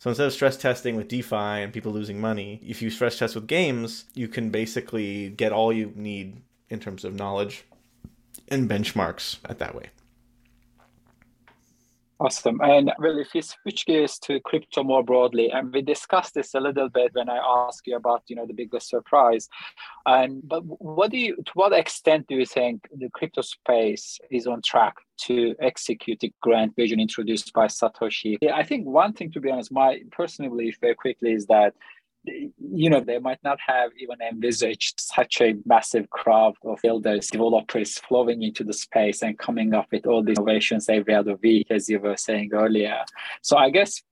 [0.00, 3.34] So instead of stress testing with DeFi and people losing money, if you stress test
[3.34, 7.64] with games, you can basically get all you need in terms of knowledge
[8.48, 9.90] and benchmarks at that way.
[12.20, 12.60] Awesome.
[12.60, 16.60] And well, if you switch gears to crypto more broadly, and we discussed this a
[16.60, 19.48] little bit when I asked you about, you know, the biggest surprise.
[20.04, 24.48] And but what do you, to what extent do you think the crypto space is
[24.48, 28.36] on track to execute the grand vision introduced by Satoshi?
[28.40, 31.74] Yeah, I think one thing, to be honest, my personal belief very quickly is that
[32.58, 37.98] you know, they might not have even envisaged such a massive crowd of builders, developers
[37.98, 41.88] flowing into the space and coming up with all these innovations every other week, as
[41.88, 43.04] you were saying earlier.
[43.42, 44.02] So I guess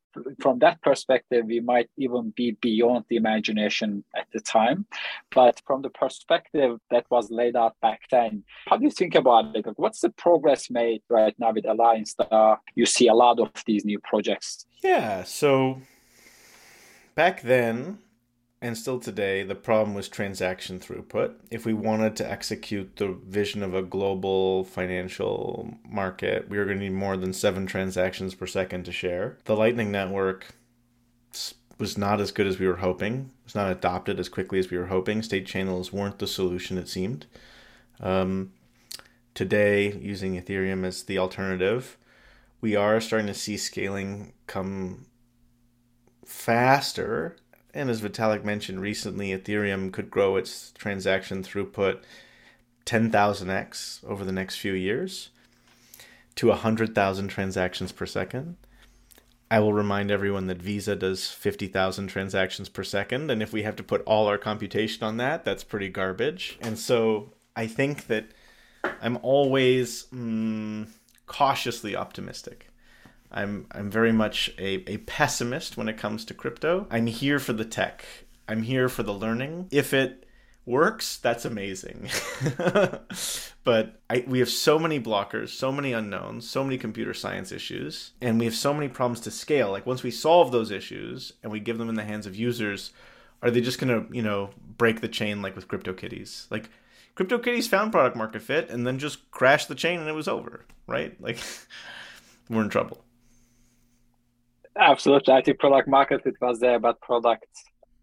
[0.41, 4.87] from that perspective, we might even be beyond the imagination at the time.
[5.35, 9.55] But from the perspective that was laid out back then, how do you think about
[9.55, 9.67] it?
[9.77, 12.13] What's the progress made right now with Alliance?
[12.13, 12.55] Star?
[12.55, 14.67] Uh, you see a lot of these new projects.
[14.83, 15.25] Yeah.
[15.25, 15.81] So
[17.15, 17.99] back then,
[18.67, 21.35] and still today, the problem was transaction throughput.
[21.53, 26.79] If we wanted to execute the vision of a global financial market, we were going
[26.79, 29.39] to need more than seven transactions per second to share.
[29.45, 30.49] The Lightning Network
[31.79, 33.31] was not as good as we were hoping.
[33.41, 35.23] It was not adopted as quickly as we were hoping.
[35.23, 37.27] State channels weren't the solution, it seemed.
[38.01, 38.53] Um,
[39.35, 41.97] today, using Ethereum as the alternative,
[42.61, 45.07] we are starting to see scaling come
[46.25, 47.37] faster
[47.77, 52.01] and as Vitalik mentioned recently, Ethereum could grow its transaction throughput
[52.87, 55.31] 10,000x over the next few years
[56.37, 58.57] to 100,000 transactions per second.
[59.51, 63.31] I will remind everyone that Visa does 50,000 transactions per second.
[63.31, 66.59] And if we have to put all our computation on that, that's pretty garbage.
[66.61, 68.27] And so I think that
[69.01, 70.89] I'm always mm,
[71.27, 72.69] cautiously optimistic.
[73.31, 76.87] I'm I'm very much a, a pessimist when it comes to crypto.
[76.91, 78.05] I'm here for the tech.
[78.49, 79.69] I'm here for the learning.
[79.71, 80.27] If it
[80.67, 82.09] works, that's amazing.
[83.65, 88.13] but I, we have so many blockers, so many unknowns, so many computer science issues,
[88.21, 89.71] and we have so many problems to scale.
[89.71, 92.93] Like once we solve those issues and we give them in the hands of users,
[93.43, 96.51] are they just going to, you know, break the chain like with CryptoKitties?
[96.51, 96.69] Like
[97.17, 100.65] CryptoKitties found product market fit and then just crashed the chain and it was over,
[100.87, 101.19] right?
[101.21, 101.39] Like
[102.51, 103.06] we're in trouble.
[104.79, 105.35] Absolutely.
[105.35, 107.47] I think product market fit was there, but product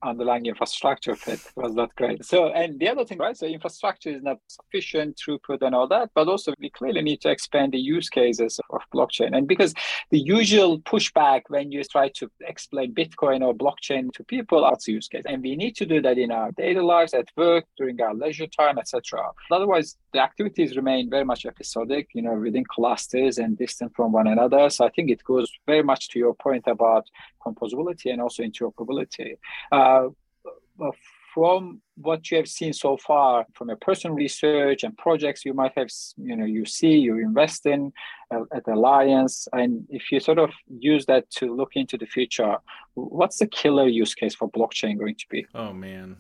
[0.04, 2.24] underlying infrastructure fit was not great.
[2.26, 3.36] So, and the other thing, right?
[3.36, 7.30] So, infrastructure is not sufficient, throughput, and all that, but also we clearly need to
[7.30, 9.36] expand the use cases of blockchain.
[9.36, 9.74] And because
[10.12, 15.08] the usual pushback when you try to explain Bitcoin or blockchain to people, are use
[15.08, 18.14] case, and we need to do that in our daily lives, at work, during our
[18.14, 19.22] leisure time, etc.
[19.52, 24.28] Otherwise, the activities remain very much episodic, you know, within clusters and distant from one
[24.28, 24.70] another.
[24.70, 27.08] So, I think it goes very much to your point about
[27.46, 29.38] composability and also interoperability.
[29.72, 29.93] Uh,
[31.34, 35.72] from what you have seen so far from your personal research and projects you might
[35.76, 37.92] have you know you see you invest in
[38.34, 42.58] uh, at alliance and if you sort of use that to look into the future
[42.96, 45.46] what's the killer use case for blockchain going to be?
[45.54, 46.18] Oh man.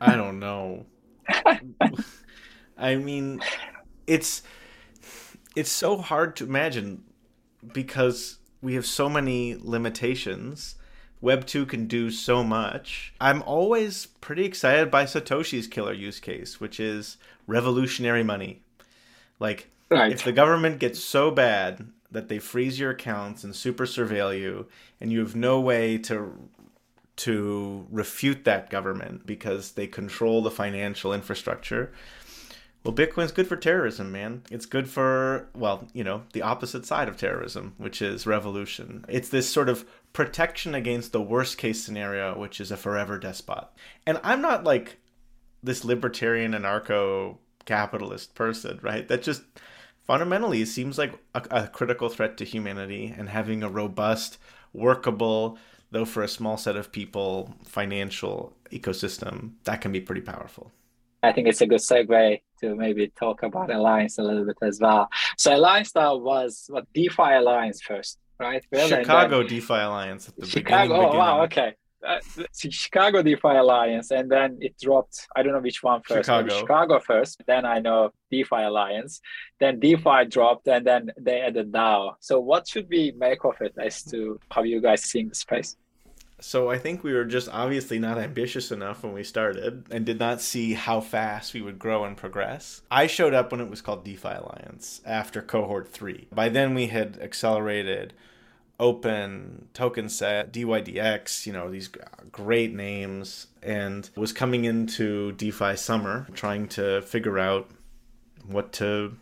[0.00, 0.86] I don't know.
[2.76, 3.40] I mean
[4.06, 4.42] it's
[5.54, 7.04] it's so hard to imagine
[7.72, 10.76] because we have so many limitations.
[11.22, 13.14] Web 2 can do so much.
[13.20, 18.60] I'm always pretty excited by Satoshi's killer use case, which is revolutionary money.
[19.38, 20.10] Like, right.
[20.10, 24.66] if the government gets so bad that they freeze your accounts and super surveil you,
[25.00, 26.36] and you have no way to
[27.14, 31.92] to refute that government because they control the financial infrastructure,
[32.84, 34.42] well, Bitcoin's good for terrorism, man.
[34.50, 39.04] It's good for, well, you know, the opposite side of terrorism, which is revolution.
[39.08, 43.68] It's this sort of protection against the worst case scenario, which is a forever despot.
[44.06, 44.98] And I'm not like
[45.62, 49.06] this libertarian anarcho capitalist person, right?
[49.08, 49.42] That just
[50.04, 54.38] fundamentally seems like a, a, critical threat to humanity and having a robust,
[54.72, 55.58] workable,
[55.92, 60.72] though for a small set of people, financial ecosystem that can be pretty powerful.
[61.22, 64.80] I think it's a good segue to maybe talk about Alliance a little bit as
[64.80, 65.08] well.
[65.38, 68.64] So Alliance was what DeFi Alliance first, right?
[68.70, 70.94] Well, Chicago DeFi Alliance at the Chicago.
[70.94, 71.74] Beginning, oh wow, okay.
[72.06, 72.18] Uh,
[72.52, 75.28] Chicago DeFi Alliance, and then it dropped.
[75.36, 76.26] I don't know which one first.
[76.26, 76.58] Chicago.
[76.58, 77.42] Chicago first.
[77.46, 79.20] Then I know DeFi Alliance.
[79.60, 82.14] Then DeFi dropped, and then they added DAO.
[82.18, 85.76] So what should we make of it as to how you guys seeing the space?
[86.42, 90.18] So I think we were just obviously not ambitious enough when we started and did
[90.18, 92.82] not see how fast we would grow and progress.
[92.90, 96.26] I showed up when it was called DeFi Alliance after cohort 3.
[96.32, 98.12] By then we had accelerated
[98.82, 101.88] Opyn, Token Set, DYDX, you know, these
[102.32, 107.70] great names and was coming into DeFi summer trying to figure out
[108.44, 109.16] what to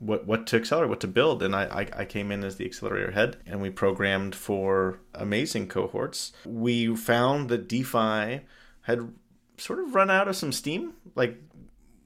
[0.00, 2.66] what what to accelerate, what to build, and I, I, I came in as the
[2.66, 6.32] accelerator head, and we programmed for amazing cohorts.
[6.44, 8.42] We found that DeFi
[8.82, 9.12] had
[9.56, 11.42] sort of run out of some steam, like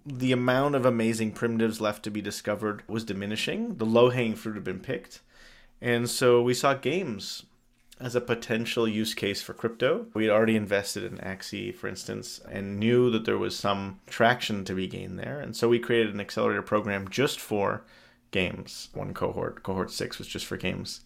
[0.07, 3.77] the amount of amazing primitives left to be discovered was diminishing.
[3.77, 5.21] The low hanging fruit had been picked,
[5.83, 7.45] and so we saw games
[8.01, 10.07] as a potential use case for crypto.
[10.15, 14.65] We had already invested in Axie, for instance, and knew that there was some traction
[14.65, 15.41] to be gained there.
[15.41, 17.85] And so we created an accelerator program just for
[18.31, 18.89] games.
[18.95, 21.03] One cohort, cohort six, was just for games.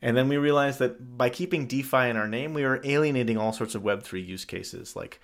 [0.00, 3.52] And then we realized that by keeping DeFi in our name, we were alienating all
[3.52, 5.20] sorts of Web3 use cases like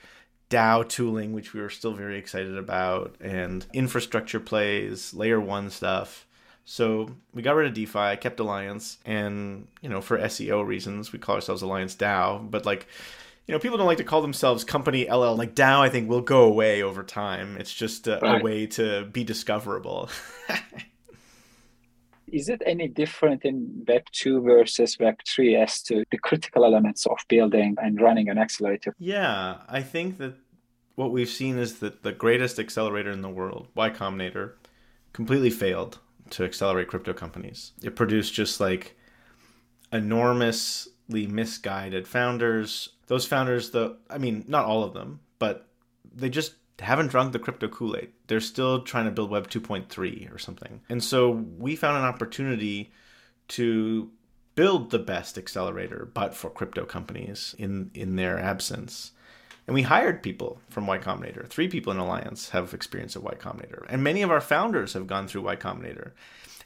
[0.51, 6.27] DAO tooling, which we were still very excited about, and infrastructure plays, layer one stuff.
[6.71, 11.19] So we got rid of DeFi, kept Alliance, and you know, for SEO reasons, we
[11.19, 12.51] call ourselves Alliance DAO.
[12.51, 12.87] But like,
[13.47, 15.35] you know, people don't like to call themselves company LL.
[15.35, 17.57] Like DAO, I think will go away over time.
[17.57, 18.39] It's just a, right.
[18.39, 20.11] a way to be discoverable.
[22.31, 27.07] Is it any different in Web 2 versus Web 3 as to the critical elements
[27.07, 28.95] of building and running an accelerator?
[28.99, 30.35] Yeah, I think that
[30.97, 34.53] what we've seen is that the greatest accelerator in the world, Y Combinator,
[35.15, 37.73] completely failed to accelerate crypto companies.
[37.83, 38.97] It produced just like
[39.93, 42.91] enormously misguided founders.
[43.07, 45.69] Those founders, the I mean, not all of them, but
[46.15, 48.13] they just haven't drunk the crypto Kool Aid.
[48.27, 50.81] They're still trying to build Web 2.3 or something.
[50.89, 52.93] And so we found an opportunity
[53.49, 54.11] to
[54.55, 59.13] build the best accelerator, but for crypto companies in in their absence.
[59.69, 61.47] And we hired people from Y Combinator.
[61.47, 63.85] Three people in Alliance have experience at Y Combinator.
[63.91, 66.13] And many of our founders have gone through Y Combinator.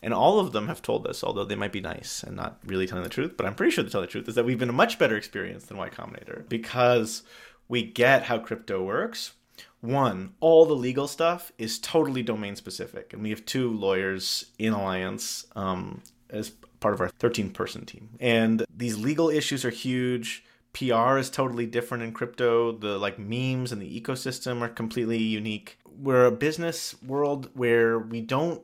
[0.01, 2.87] And all of them have told us, although they might be nice and not really
[2.87, 4.69] telling the truth, but I'm pretty sure they tell the truth, is that we've been
[4.69, 7.25] a much better experience than Y Combinator because
[7.69, 9.33] we get how crypto works.
[9.81, 13.13] One, all the legal stuff is totally domain specific.
[13.13, 18.11] And we have two lawyers in Alliance um, as part of our 13 person team.
[18.21, 22.73] And these legal issues are huge PR is totally different in crypto.
[22.73, 25.79] The like memes and the ecosystem are completely unique.
[25.99, 28.63] We're a business world where we don't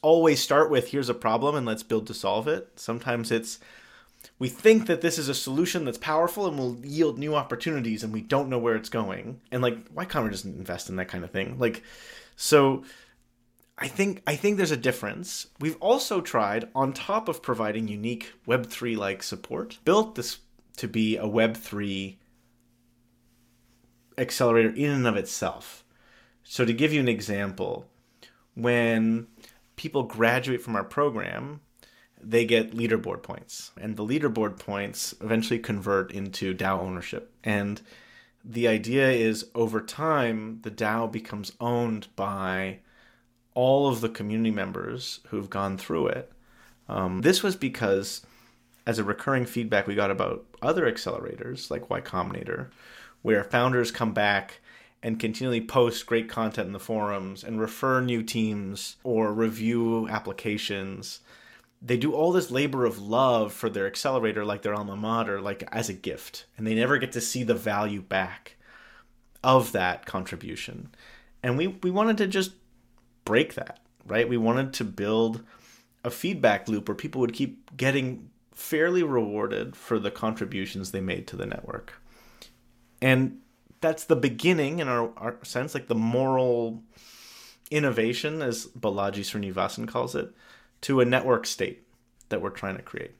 [0.00, 2.70] always start with here's a problem and let's build to solve it.
[2.76, 3.58] Sometimes it's
[4.38, 8.12] we think that this is a solution that's powerful and will yield new opportunities and
[8.12, 11.24] we don't know where it's going and like why we just invest in that kind
[11.24, 11.82] of thing like
[12.36, 12.84] so
[13.78, 15.48] I think I think there's a difference.
[15.58, 20.38] We've also tried, on top of providing unique Web3 like support, built this
[20.76, 22.16] to be a Web3
[24.18, 25.84] accelerator in and of itself.
[26.44, 27.86] So to give you an example,
[28.54, 29.26] when
[29.76, 31.60] people graduate from our program,
[32.20, 33.72] they get leaderboard points.
[33.80, 37.32] And the leaderboard points eventually convert into DAO ownership.
[37.42, 37.80] And
[38.44, 42.78] the idea is over time, the DAO becomes owned by
[43.54, 46.32] all of the community members who've gone through it.
[46.88, 48.24] Um, this was because,
[48.86, 52.70] as a recurring feedback we got about other accelerators like Y Combinator,
[53.22, 54.60] where founders come back
[55.02, 61.20] and continually post great content in the forums and refer new teams or review applications.
[61.80, 65.64] They do all this labor of love for their accelerator, like their alma mater, like
[65.72, 68.56] as a gift, and they never get to see the value back
[69.42, 70.90] of that contribution.
[71.42, 72.52] And we, we wanted to just
[73.24, 74.28] break that, right?
[74.28, 75.42] We wanted to build
[76.04, 81.26] a feedback loop where people would keep getting fairly rewarded for the contributions they made
[81.26, 81.94] to the network.
[83.00, 83.40] And
[83.80, 86.82] that's the beginning, in our, our sense, like the moral
[87.70, 90.32] innovation, as Balaji Srinivasan calls it,
[90.82, 91.86] to a network state
[92.28, 93.14] that we're trying to create.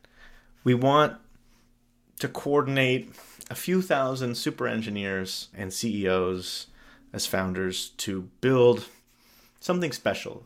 [0.64, 1.16] We want
[2.20, 3.12] to coordinate
[3.51, 6.68] a few thousand super engineers and CEOs
[7.12, 8.87] as founders to build
[9.61, 10.45] something special,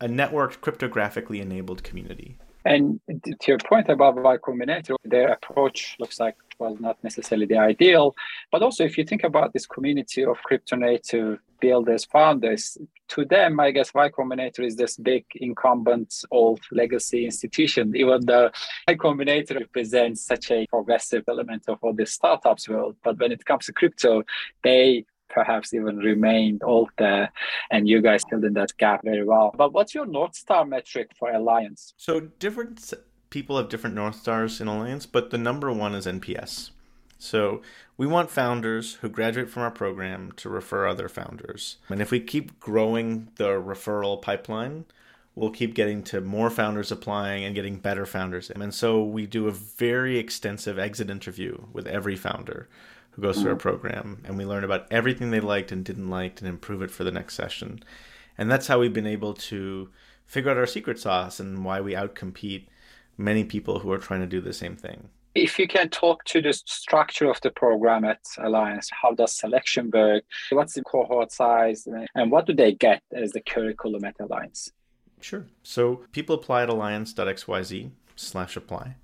[0.00, 2.38] a networked, cryptographically enabled community.
[2.68, 7.56] And to your point about Y Combinator, their approach looks like well not necessarily the
[7.56, 8.14] ideal,
[8.52, 12.76] but also if you think about this community of crypto native builders, founders,
[13.08, 18.50] to them, I guess Y Combinator is this big incumbent old legacy institution, even though
[18.86, 22.96] Y Combinator represents such a progressive element of all the startups world.
[23.02, 24.24] But when it comes to crypto,
[24.62, 25.06] they
[25.38, 27.30] perhaps even remained old there
[27.70, 29.54] and you guys filled in that gap very well.
[29.56, 31.94] But what's your north star metric for alliance?
[31.96, 32.94] So different
[33.30, 36.70] people have different north stars in alliance but the number one is nps
[37.18, 37.60] so
[37.96, 41.78] we want founders who graduate from our program to refer other founders.
[41.88, 44.84] And if we keep growing the referral pipeline
[45.34, 48.50] we'll keep getting to more founders applying and getting better founders.
[48.50, 52.68] And so we do a very extensive exit interview with every founder
[53.18, 53.62] who goes through our mm-hmm.
[53.62, 57.02] program, and we learn about everything they liked and didn't like and improve it for
[57.02, 57.82] the next session.
[58.36, 59.90] And that's how we've been able to
[60.24, 62.66] figure out our secret sauce and why we outcompete
[63.16, 65.08] many people who are trying to do the same thing.
[65.34, 69.90] If you can talk to the structure of the program at Alliance, how does selection
[69.92, 70.22] work?
[70.50, 71.88] What's the cohort size?
[72.14, 74.70] And what do they get as the curriculum at Alliance?
[75.20, 75.44] Sure.
[75.64, 78.94] So people apply at alliance.xyz slash apply.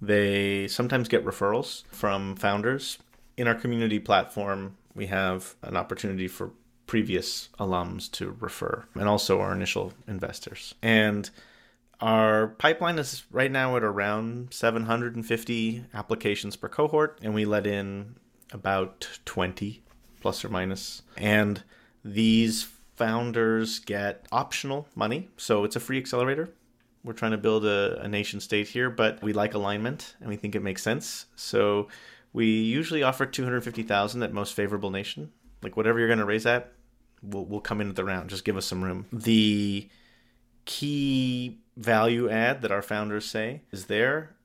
[0.00, 2.98] They sometimes get referrals from founders
[3.38, 6.50] in our community platform, we have an opportunity for
[6.86, 10.74] previous alums to refer and also our initial investors.
[10.82, 11.30] And
[12.00, 18.16] our pipeline is right now at around 750 applications per cohort, and we let in
[18.52, 19.82] about 20
[20.20, 21.02] plus or minus.
[21.16, 21.62] And
[22.04, 26.50] these founders get optional money, so it's a free accelerator.
[27.04, 30.36] We're trying to build a, a nation state here, but we like alignment and we
[30.36, 31.26] think it makes sense.
[31.36, 31.88] So
[32.38, 35.32] we usually offer 250,000 at most favorable nation.
[35.60, 36.72] Like whatever you're going to raise at,
[37.20, 38.30] we'll we'll come in at the round.
[38.30, 39.06] Just give us some room.
[39.12, 39.88] The
[40.64, 44.36] key value add that our founders say is there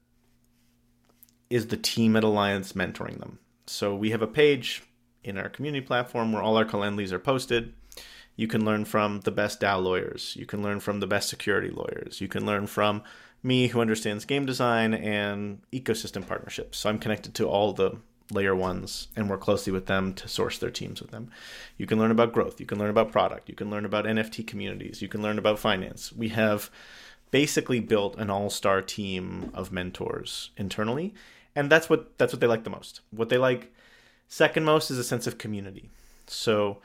[1.52, 3.38] is the team at Alliance mentoring them.
[3.68, 4.82] So we have a page
[5.24, 7.74] in our community platform where all our Calendlys are posted.
[8.36, 10.36] You can learn from the best DAO lawyers.
[10.36, 12.22] You can learn from the best security lawyers.
[12.22, 13.04] You can learn from
[13.44, 16.80] me who understands game design and ecosystem partnerships.
[16.80, 17.98] So I'm connected to all the
[18.32, 21.30] layer ones and work closely with them to source their teams with them.
[21.78, 24.48] You can learn about growth, you can learn about product, you can learn about NFT
[24.48, 26.14] communities, you can learn about finance.
[26.14, 26.72] We have
[27.32, 31.14] basically built an all-star team of mentors internally,
[31.56, 33.02] and that's what that's what they like the most.
[33.12, 33.74] What they like
[34.28, 35.90] second most is a sense of community.
[36.28, 36.78] So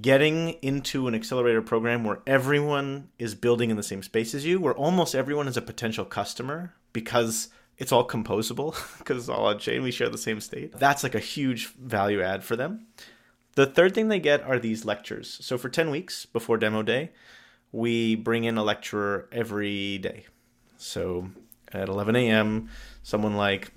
[0.00, 4.60] getting into an accelerator program where everyone is building in the same space as you,
[4.60, 9.58] where almost everyone is a potential customer because it's all composable because it's all on
[9.58, 9.82] chain.
[9.82, 10.72] We share the same state.
[10.72, 12.86] That's like a huge value add for them.
[13.54, 15.38] The third thing they get are these lectures.
[15.40, 17.10] So for 10 weeks before demo day,
[17.72, 20.26] we bring in a lecturer every day.
[20.76, 21.30] So
[21.72, 22.68] at 11 a.m.,
[23.02, 23.72] someone like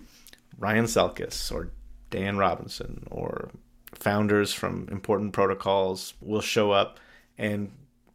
[0.57, 1.71] Ryan Selkis or
[2.09, 3.51] Dan Robinson or
[3.97, 6.99] founders from important protocols will show up
[7.37, 7.71] and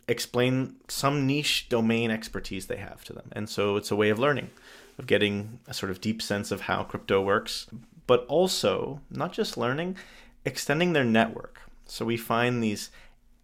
[0.07, 3.29] explain some niche domain expertise they have to them.
[3.33, 4.51] And so it's a way of learning.
[4.99, 7.69] of getting a sort of deep sense of how crypto works,
[8.09, 9.97] but also not just learning,
[10.45, 11.61] extending their network.
[11.87, 12.91] So we find these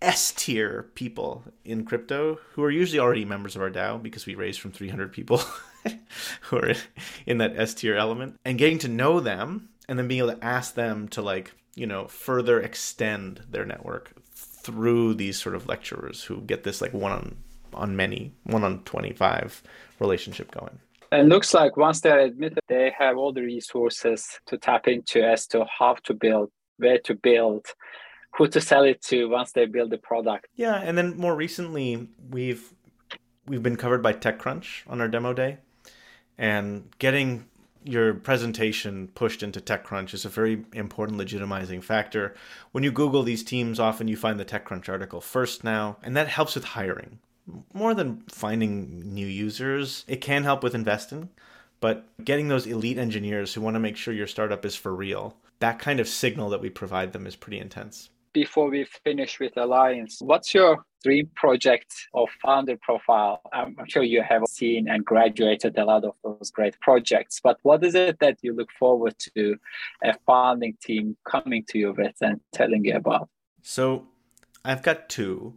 [0.02, 4.34] S tier people in crypto who are usually already members of our DAO because we
[4.34, 5.40] raised from 300 people
[6.42, 6.74] who are
[7.24, 10.44] in that S tier element and getting to know them and then being able to
[10.44, 16.24] ask them to like, you know, further extend their network through these sort of lecturers
[16.24, 17.36] who get this like one on
[17.74, 19.62] on many, one on 25
[19.98, 20.78] relationship going.
[21.12, 25.46] It looks like once they're admitted, they have all the resources to tap into as
[25.48, 27.66] to how to build, where to build,
[28.36, 30.46] who to sell it to once they build the product.
[30.54, 32.72] Yeah, and then more recently, we've
[33.46, 35.58] we've been covered by TechCrunch on our demo day,
[36.38, 37.46] and getting
[37.84, 42.34] your presentation pushed into TechCrunch is a very important legitimizing factor.
[42.72, 46.28] When you Google these teams, often you find the TechCrunch article first now, and that
[46.28, 47.18] helps with hiring.
[47.72, 51.28] More than finding new users, it can help with investing,
[51.80, 55.36] but getting those elite engineers who want to make sure your startup is for real,
[55.58, 59.56] that kind of signal that we provide them is pretty intense before we finish with
[59.56, 63.40] Alliance, what's your dream project or founder profile?
[63.52, 67.84] I'm sure you have seen and graduated a lot of those great projects, but what
[67.84, 69.56] is it that you look forward to
[70.02, 73.28] a founding team coming to you with and telling you about?
[73.62, 74.08] So
[74.64, 75.54] I've got two.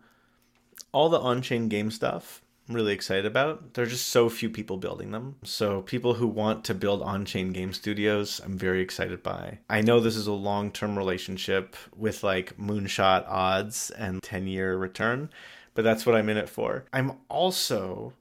[0.92, 3.74] All the on chain game stuff really excited about.
[3.74, 5.38] There are just so few people building them.
[5.44, 9.60] So people who want to build on-chain game studios, I'm very excited by.
[9.70, 15.30] I know this is a long-term relationship with like moonshot odds and 10-year return,
[15.74, 16.86] but that's what I'm in it for.
[16.92, 18.14] I'm also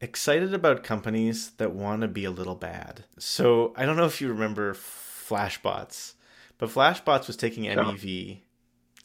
[0.00, 3.04] excited about companies that want to be a little bad.
[3.18, 6.14] So I don't know if you remember Flashbots,
[6.58, 8.40] but Flashbots was taking MEV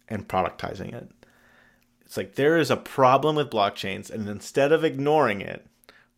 [0.07, 1.11] and productizing it.
[2.07, 5.67] It's like there is a problem with blockchains, and instead of ignoring it,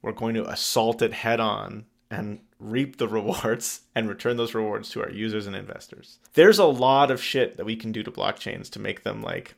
[0.03, 4.89] we're going to assault it head on and reap the rewards and return those rewards
[4.89, 6.19] to our users and investors.
[6.33, 9.55] There's a lot of shit that we can do to blockchains to make them like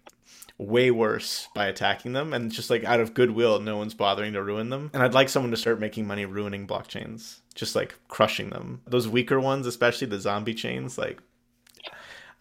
[0.57, 4.43] way worse by attacking them and just like out of goodwill no one's bothering to
[4.43, 8.51] ruin them and i'd like someone to start making money ruining blockchains just like crushing
[8.51, 11.19] them those weaker ones especially the zombie chains like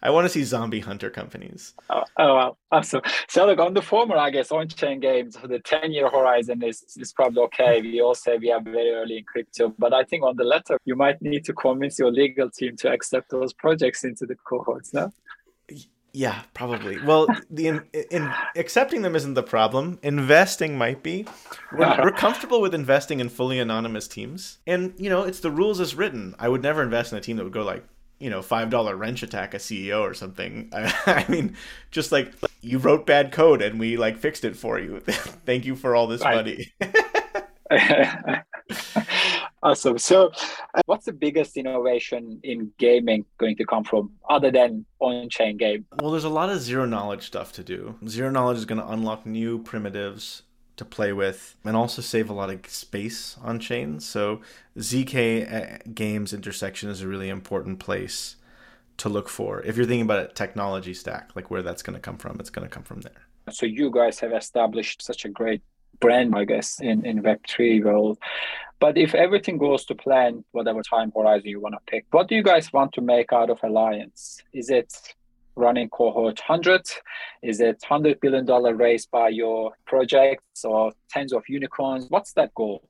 [0.03, 1.73] I want to see zombie hunter companies.
[1.89, 2.57] Oh, oh wow.
[2.71, 3.01] awesome.
[3.29, 7.43] So look on the former, I guess, on-chain games, the 10-year horizon is, is probably
[7.43, 7.81] okay.
[7.81, 10.79] We all say we are very early in crypto, but I think on the latter,
[10.85, 14.93] you might need to convince your legal team to accept those projects into the cohorts,
[14.93, 15.11] no?
[16.13, 17.01] Yeah, probably.
[17.01, 19.97] Well, the in, in, accepting them isn't the problem.
[20.03, 21.25] Investing might be.
[21.71, 22.01] We're, uh-huh.
[22.03, 25.95] we're, comfortable with investing in fully anonymous teams, and you know, it's the rules as
[25.95, 26.35] written.
[26.37, 27.85] I would never invest in a team that would go like
[28.21, 30.69] you know five dollar wrench attack a CEO or something.
[30.73, 31.57] I, I, mean,
[31.89, 34.99] just like you wrote bad code and we like fixed it for you.
[35.45, 36.71] Thank you for all this money.
[39.63, 39.97] awesome.
[39.97, 40.31] So,
[40.75, 45.85] uh, what's the biggest innovation in gaming going to come from other than on-chain game?
[45.99, 47.95] Well, there's a lot of zero knowledge stuff to do.
[48.07, 50.43] Zero knowledge is going to unlock new primitives
[50.81, 53.99] to play with and also save a lot of space on chain.
[53.99, 54.41] So
[54.77, 55.15] ZK
[55.53, 58.37] uh, games intersection is a really important place
[58.97, 59.61] to look for.
[59.61, 62.49] If you're thinking about a technology stack, like where that's going to come from, it's
[62.49, 63.21] going to come from there.
[63.51, 65.61] So you guys have established such a great
[65.99, 68.17] brand, I guess, in, in Web3 world.
[68.79, 72.33] But if everything goes to plan, whatever time horizon you want to pick, what do
[72.33, 74.41] you guys want to make out of Alliance?
[74.51, 74.91] Is it
[75.55, 76.81] running cohort 100?
[77.41, 78.45] Is it $100 billion
[78.77, 82.07] raised by your projects or tens of unicorns?
[82.09, 82.83] What's that goal?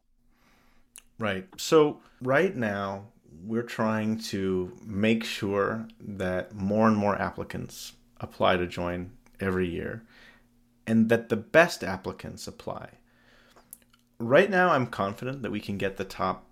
[1.20, 1.48] Right.
[1.58, 3.06] So, right now,
[3.46, 10.04] we're trying to make sure that more and more applicants apply to join every year
[10.86, 12.90] and that the best applicants apply.
[14.20, 16.46] Right now, I'm confident that we can get the top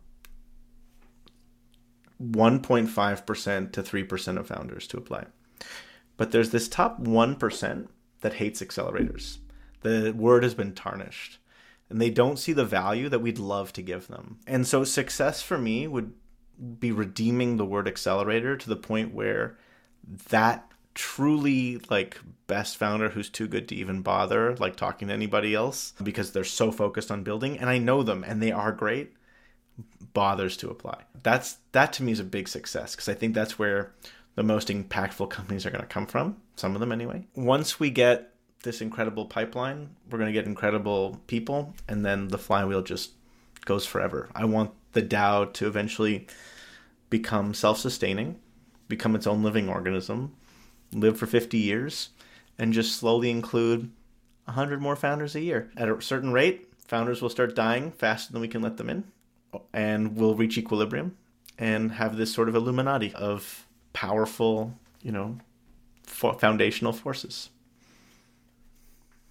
[2.22, 5.26] 1.5% to 3% of founders to apply.
[6.20, 7.88] But there's this top 1%
[8.20, 9.38] that hates accelerators.
[9.84, 11.38] The word has been tarnished
[11.90, 14.38] and they don't see the value that we'd love to give them.
[14.46, 16.12] And so success for me would
[16.78, 19.58] be redeeming the word accelerator to the point where
[20.28, 25.56] that truly like best founder who's too good to even bother like talking to anybody
[25.56, 29.14] else because they're so focused on building and I know them and they are great
[30.14, 31.04] bothers to apply.
[31.24, 33.94] That's that to me is a big success because I think that's where
[34.36, 37.26] the most impactful companies are going to come from, some of them anyway.
[37.36, 42.38] Once we get this incredible pipeline, we're going to get incredible people, and then the
[42.38, 43.12] flywheel just
[43.66, 44.30] goes forever.
[44.36, 46.28] I want the DAO to eventually
[47.10, 48.40] become self sustaining,
[48.88, 50.36] become its own living organism,
[50.92, 52.10] live for 50 years,
[52.58, 53.92] and just slowly include
[54.46, 55.72] 100 more founders a year.
[55.78, 59.04] At a certain rate, founders will start dying faster than we can let them in.
[59.74, 61.18] and we'll reach equilibrium
[61.58, 65.38] and have this sort of Illuminati of powerful, you know,
[66.04, 67.50] foundational forces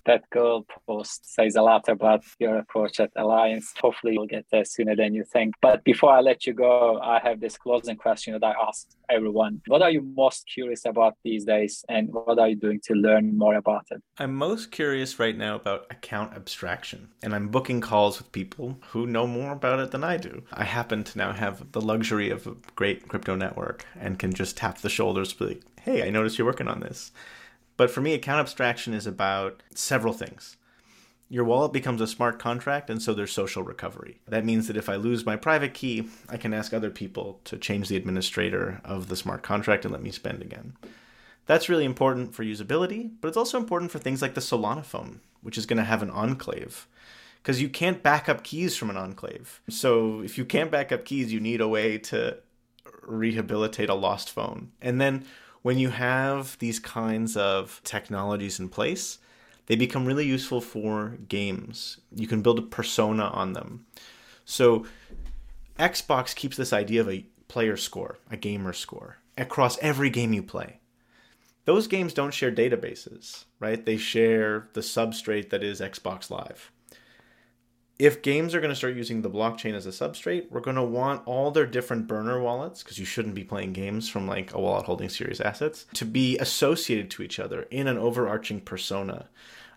[0.08, 3.74] that goal post says a lot about your approach at Alliance.
[3.78, 5.54] Hopefully, you'll get there sooner than you think.
[5.60, 9.60] But before I let you go, I have this closing question that I ask everyone.
[9.66, 13.36] What are you most curious about these days, and what are you doing to learn
[13.36, 14.02] more about it?
[14.18, 19.06] I'm most curious right now about account abstraction, and I'm booking calls with people who
[19.06, 20.42] know more about it than I do.
[20.54, 24.56] I happen to now have the luxury of a great crypto network and can just
[24.56, 27.12] tap the shoulders, be like, hey, I noticed you're working on this
[27.78, 30.58] but for me, account abstraction is about several things.
[31.30, 34.20] Your wallet becomes a smart contract, and so there's social recovery.
[34.26, 37.56] That means that if I lose my private key, I can ask other people to
[37.56, 40.76] change the administrator of the smart contract and let me spend again.
[41.46, 45.20] That's really important for usability, but it's also important for things like the Solana phone,
[45.40, 46.88] which is going to have an enclave.
[47.42, 49.60] Because you can't back up keys from an enclave.
[49.70, 52.38] So if you can't back up keys, you need a way to
[53.02, 54.72] rehabilitate a lost phone.
[54.82, 55.24] And then
[55.62, 59.18] when you have these kinds of technologies in place,
[59.66, 61.98] they become really useful for games.
[62.14, 63.86] You can build a persona on them.
[64.44, 64.86] So
[65.78, 70.42] Xbox keeps this idea of a player score, a gamer score, across every game you
[70.42, 70.80] play.
[71.66, 73.84] Those games don't share databases, right?
[73.84, 76.72] They share the substrate that is Xbox Live
[77.98, 80.82] if games are going to start using the blockchain as a substrate, we're going to
[80.84, 84.60] want all their different burner wallets, because you shouldn't be playing games from like a
[84.60, 89.28] wallet holding serious assets, to be associated to each other in an overarching persona,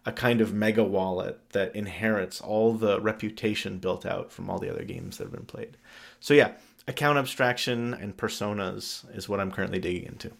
[0.05, 4.69] a kind of mega wallet that inherits all the reputation built out from all the
[4.69, 5.78] other games that have been played.
[6.19, 6.51] So, yeah,
[6.88, 10.32] account abstraction and personas is what I'm currently digging into.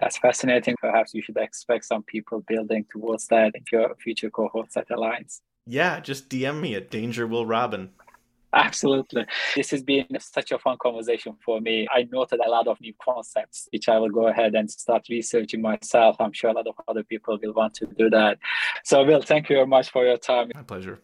[0.00, 0.76] That's fascinating.
[0.80, 5.42] Perhaps you should expect some people building towards that in your future cohorts at Alliance.
[5.70, 7.90] Yeah, just DM me at Danger Will Robin.
[8.54, 9.26] Absolutely.
[9.54, 11.86] This has been such a fun conversation for me.
[11.94, 15.60] I noted a lot of new concepts, which I will go ahead and start researching
[15.60, 16.16] myself.
[16.20, 18.38] I'm sure a lot of other people will want to do that.
[18.82, 20.50] So, Will, thank you very much for your time.
[20.54, 21.00] My pleasure.